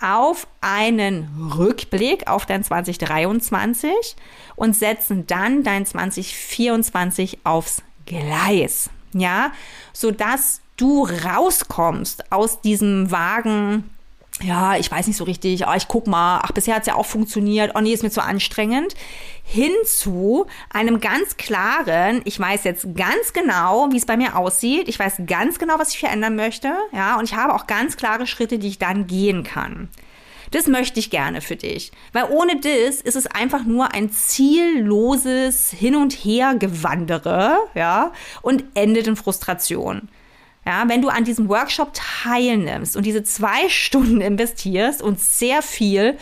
auf 0.00 0.46
einen 0.60 1.52
Rückblick 1.56 2.28
auf 2.28 2.46
dein 2.46 2.64
2023 2.64 4.16
und 4.56 4.76
setzen 4.76 5.26
dann 5.26 5.62
dein 5.62 5.86
2024 5.86 7.38
aufs 7.44 7.82
Gleis. 8.06 8.90
Ja, 9.12 9.52
sodass 9.92 10.60
du 10.76 11.04
rauskommst 11.04 12.32
aus 12.32 12.60
diesem 12.60 13.10
Wagen 13.10 13.93
ja, 14.42 14.76
ich 14.76 14.90
weiß 14.90 15.06
nicht 15.06 15.16
so 15.16 15.24
richtig, 15.24 15.66
oh, 15.66 15.72
ich 15.76 15.86
guck 15.86 16.06
mal, 16.06 16.40
ach, 16.42 16.52
bisher 16.52 16.74
hat's 16.74 16.88
ja 16.88 16.96
auch 16.96 17.06
funktioniert, 17.06 17.72
oh 17.76 17.80
nee, 17.80 17.92
ist 17.92 18.02
mir 18.02 18.10
zu 18.10 18.22
anstrengend, 18.22 18.94
hin 19.44 19.70
zu 19.86 20.46
einem 20.70 21.00
ganz 21.00 21.36
klaren, 21.36 22.20
ich 22.24 22.38
weiß 22.40 22.64
jetzt 22.64 22.96
ganz 22.96 23.32
genau, 23.32 23.88
wie 23.92 23.96
es 23.96 24.06
bei 24.06 24.16
mir 24.16 24.36
aussieht, 24.36 24.88
ich 24.88 24.98
weiß 24.98 25.22
ganz 25.26 25.58
genau, 25.58 25.78
was 25.78 25.90
ich 25.90 25.98
verändern 25.98 26.34
möchte, 26.34 26.72
ja, 26.92 27.16
und 27.16 27.24
ich 27.24 27.36
habe 27.36 27.54
auch 27.54 27.66
ganz 27.66 27.96
klare 27.96 28.26
Schritte, 28.26 28.58
die 28.58 28.68
ich 28.68 28.78
dann 28.78 29.06
gehen 29.06 29.44
kann. 29.44 29.88
Das 30.50 30.66
möchte 30.66 31.00
ich 31.00 31.10
gerne 31.10 31.40
für 31.40 31.56
dich, 31.56 31.92
weil 32.12 32.24
ohne 32.30 32.60
das 32.60 33.00
ist 33.00 33.16
es 33.16 33.26
einfach 33.26 33.64
nur 33.64 33.92
ein 33.94 34.10
zielloses 34.10 35.70
Hin 35.70 35.96
und 35.96 36.12
Her 36.12 36.54
gewandere, 36.58 37.58
ja, 37.74 38.12
und 38.42 38.64
endet 38.74 39.06
in 39.06 39.16
Frustration. 39.16 40.08
Ja, 40.66 40.84
wenn 40.88 41.02
du 41.02 41.08
an 41.08 41.24
diesem 41.24 41.48
Workshop 41.48 41.92
teilnimmst 41.92 42.96
und 42.96 43.04
diese 43.04 43.22
zwei 43.22 43.68
Stunden 43.68 44.20
investierst 44.20 45.02
und 45.02 45.20
sehr 45.20 45.62
viel 45.62 46.16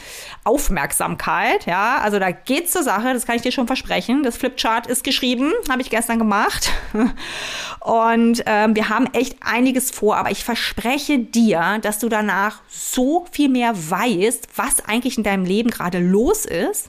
Aufmerksamkeit, 0.44 1.66
ja, 1.66 1.98
also 1.98 2.18
da 2.18 2.30
geht's 2.30 2.72
zur 2.72 2.82
Sache, 2.82 3.12
das 3.12 3.26
kann 3.26 3.36
ich 3.36 3.42
dir 3.42 3.52
schon 3.52 3.66
versprechen. 3.66 4.22
Das 4.22 4.36
Flipchart 4.36 4.86
ist 4.86 5.04
geschrieben, 5.04 5.52
habe 5.70 5.82
ich 5.82 5.90
gestern 5.90 6.18
gemacht. 6.18 6.70
Und 7.80 8.42
ähm, 8.46 8.76
wir 8.76 8.88
haben 8.88 9.06
echt 9.12 9.36
einiges 9.40 9.90
vor, 9.90 10.16
aber 10.16 10.30
ich 10.30 10.44
verspreche 10.44 11.18
dir, 11.18 11.78
dass 11.82 11.98
du 11.98 12.08
danach 12.08 12.60
so 12.68 13.26
viel 13.30 13.48
mehr 13.48 13.74
weißt, 13.74 14.48
was 14.56 14.84
eigentlich 14.86 15.18
in 15.18 15.24
deinem 15.24 15.44
Leben 15.44 15.70
gerade 15.70 15.98
los 15.98 16.44
ist 16.44 16.88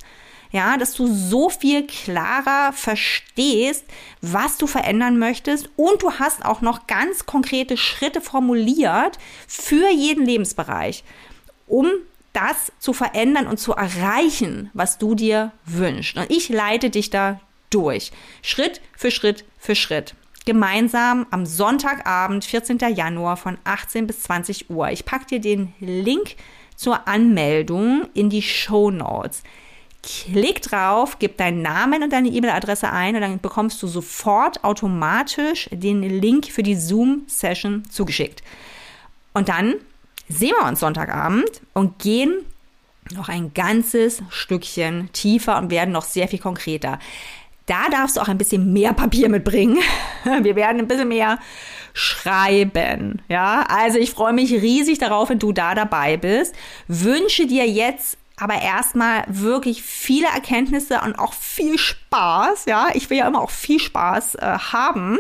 ja, 0.54 0.78
dass 0.78 0.94
du 0.94 1.08
so 1.08 1.50
viel 1.50 1.86
klarer 1.88 2.72
verstehst, 2.74 3.86
was 4.22 4.58
du 4.58 4.68
verändern 4.68 5.18
möchtest 5.18 5.70
und 5.76 6.04
du 6.04 6.12
hast 6.14 6.46
auch 6.46 6.62
noch 6.62 6.86
ganz 6.86 7.26
konkrete 7.26 7.76
Schritte 7.76 8.22
formuliert 8.22 9.18
für 9.48 9.90
jeden 9.90 10.26
Lebensbereich, 10.26 11.04
um 11.68 11.88
das 12.34 12.72
zu 12.78 12.94
verändern 12.94 13.48
und 13.48 13.58
zu 13.58 13.74
erreichen, 13.74 14.70
was 14.74 15.00
du 15.00 15.16
dir 15.16 15.52
wünschst. 15.66 16.18
Und 16.18 16.30
ich 16.30 16.50
leite 16.50 16.92
dich 16.92 17.10
da 17.10 17.40
durch, 17.72 18.12
Schritt 18.44 18.80
für 18.96 19.10
Schritt 19.10 19.46
für 19.58 19.76
Schritt. 19.76 20.14
Gemeinsam 20.46 21.26
am 21.32 21.48
Sonntagabend, 21.48 22.46
14. 22.46 22.78
Januar 22.94 23.38
von 23.38 23.58
18 23.64 24.06
bis 24.06 24.22
20 24.24 24.70
Uhr. 24.70 24.90
Ich 24.90 25.06
packe 25.06 25.26
dir 25.26 25.40
den 25.40 25.74
Link 25.80 26.36
zur 26.76 27.08
Anmeldung 27.08 28.08
in 28.14 28.30
die 28.30 28.42
Show 28.44 28.92
Notes. 28.92 29.42
Klick 30.04 30.62
drauf, 30.62 31.18
gib 31.18 31.38
deinen 31.38 31.62
Namen 31.62 32.04
und 32.04 32.12
deine 32.12 32.28
E-Mail-Adresse 32.28 32.92
ein 32.92 33.16
und 33.16 33.22
dann 33.22 33.40
bekommst 33.40 33.82
du 33.82 33.88
sofort 33.88 34.64
automatisch 34.64 35.70
den 35.72 36.04
Link 36.04 36.48
für 36.48 36.62
die 36.62 36.76
Zoom-Session 36.76 37.84
zugeschickt. 37.90 38.44
Und 39.34 39.48
dann 39.48 39.76
sehen 40.28 40.54
wir 40.60 40.68
uns 40.68 40.82
Sonntagabend 40.82 41.62
und 41.74 42.00
gehen 42.00 42.46
noch 43.14 43.30
ein 43.30 43.54
ganzes 43.54 44.22
Stückchen 44.30 45.10
tiefer 45.14 45.58
und 45.58 45.72
werden 45.72 45.92
noch 45.92 46.04
sehr 46.04 46.28
viel 46.28 46.40
konkreter. 46.40 47.00
Da 47.66 47.88
darfst 47.90 48.18
du 48.18 48.22
auch 48.22 48.28
ein 48.28 48.38
bisschen 48.38 48.74
mehr 48.74 48.94
Papier 48.94 49.30
mitbringen. 49.30 49.78
Wir 50.42 50.56
werden 50.56 50.80
ein 50.80 50.88
bisschen 50.88 51.08
mehr 51.08 51.40
schreiben. 51.94 53.22
Ja, 53.30 53.66
also 53.70 54.00
ich 54.00 54.12
freue 54.12 54.34
mich 54.34 54.52
riesig 54.52 54.98
darauf, 54.98 55.30
wenn 55.30 55.40
du 55.40 55.54
da 55.54 55.74
dabei 55.76 56.18
bist. 56.18 56.56
Wünsche 56.88 57.48
dir 57.48 57.66
jetzt 57.70 58.18
aber 58.38 58.62
erstmal 58.62 59.24
wirklich 59.28 59.84
viele 59.84 60.28
Erkenntnisse 60.28 61.02
und 61.06 61.20
auch 61.20 61.34
viel 61.34 61.78
Spaß. 61.78 62.66
Ja, 62.66 62.88
ich 62.94 63.10
will 63.10 63.18
ja 63.18 63.28
immer 63.28 63.42
auch 63.42 63.52
viel 63.52 63.80
Spaß 63.80 64.36
äh, 64.36 64.42
haben 64.42 65.20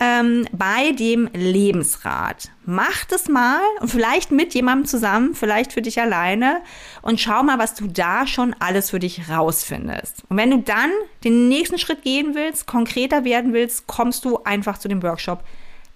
ähm, 0.00 0.46
bei 0.52 0.92
dem 0.92 1.28
Lebensrat. 1.34 2.50
Mach 2.64 3.04
das 3.04 3.28
mal 3.28 3.60
und 3.80 3.90
vielleicht 3.90 4.30
mit 4.30 4.54
jemandem 4.54 4.86
zusammen, 4.86 5.34
vielleicht 5.34 5.72
für 5.72 5.82
dich 5.82 6.00
alleine 6.00 6.62
und 7.02 7.20
schau 7.20 7.42
mal, 7.42 7.58
was 7.58 7.74
du 7.74 7.86
da 7.86 8.26
schon 8.26 8.54
alles 8.58 8.90
für 8.90 8.98
dich 8.98 9.28
rausfindest. 9.28 10.24
Und 10.28 10.36
wenn 10.38 10.50
du 10.50 10.58
dann 10.58 10.90
den 11.24 11.48
nächsten 11.48 11.78
Schritt 11.78 12.02
gehen 12.02 12.34
willst, 12.34 12.66
konkreter 12.66 13.24
werden 13.24 13.52
willst, 13.52 13.86
kommst 13.86 14.24
du 14.24 14.42
einfach 14.44 14.78
zu 14.78 14.88
dem 14.88 15.02
Workshop 15.02 15.44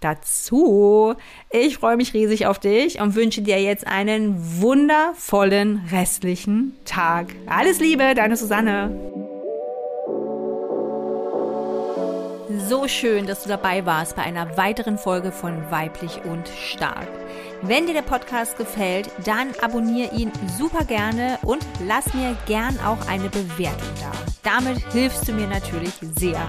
dazu. 0.02 1.14
Ich 1.50 1.78
freue 1.78 1.96
mich 1.96 2.14
riesig 2.14 2.46
auf 2.46 2.58
dich 2.58 3.00
und 3.00 3.14
wünsche 3.14 3.42
dir 3.42 3.60
jetzt 3.62 3.86
einen 3.86 4.60
wundervollen 4.60 5.88
restlichen 5.90 6.74
Tag. 6.84 7.28
Alles 7.46 7.80
Liebe, 7.80 8.14
deine 8.14 8.36
Susanne. 8.36 8.90
So 12.68 12.86
schön, 12.86 13.26
dass 13.26 13.42
du 13.42 13.48
dabei 13.48 13.86
warst 13.86 14.16
bei 14.16 14.22
einer 14.22 14.56
weiteren 14.56 14.98
Folge 14.98 15.32
von 15.32 15.70
Weiblich 15.70 16.20
und 16.24 16.48
Stark. 16.48 17.08
Wenn 17.62 17.86
dir 17.86 17.94
der 17.94 18.02
Podcast 18.02 18.58
gefällt, 18.58 19.08
dann 19.24 19.48
abonniere 19.62 20.14
ihn 20.14 20.32
super 20.58 20.84
gerne 20.84 21.38
und 21.42 21.64
lass 21.86 22.12
mir 22.12 22.36
gern 22.46 22.78
auch 22.80 22.98
eine 23.08 23.28
Bewertung 23.28 23.88
da. 24.00 24.12
Damit 24.42 24.78
hilfst 24.92 25.26
du 25.28 25.32
mir 25.32 25.46
natürlich 25.46 25.94
sehr. 26.18 26.46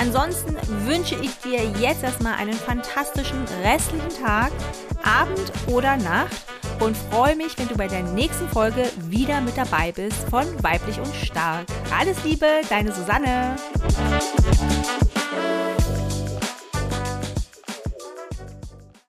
Ansonsten 0.00 0.56
wünsche 0.86 1.14
ich 1.16 1.36
dir 1.40 1.62
jetzt 1.78 2.02
erstmal 2.02 2.36
einen 2.36 2.54
fantastischen 2.54 3.44
restlichen 3.62 4.08
Tag, 4.24 4.50
Abend 5.04 5.52
oder 5.66 5.98
Nacht 5.98 6.34
und 6.80 6.96
freue 6.96 7.36
mich, 7.36 7.58
wenn 7.58 7.68
du 7.68 7.76
bei 7.76 7.86
der 7.86 8.02
nächsten 8.02 8.48
Folge 8.48 8.90
wieder 9.10 9.42
mit 9.42 9.58
dabei 9.58 9.92
bist 9.92 10.16
von 10.30 10.46
Weiblich 10.62 10.98
und 10.98 11.14
Stark. 11.14 11.66
Alles 11.94 12.16
Liebe, 12.24 12.46
deine 12.70 12.94
Susanne. 12.94 13.56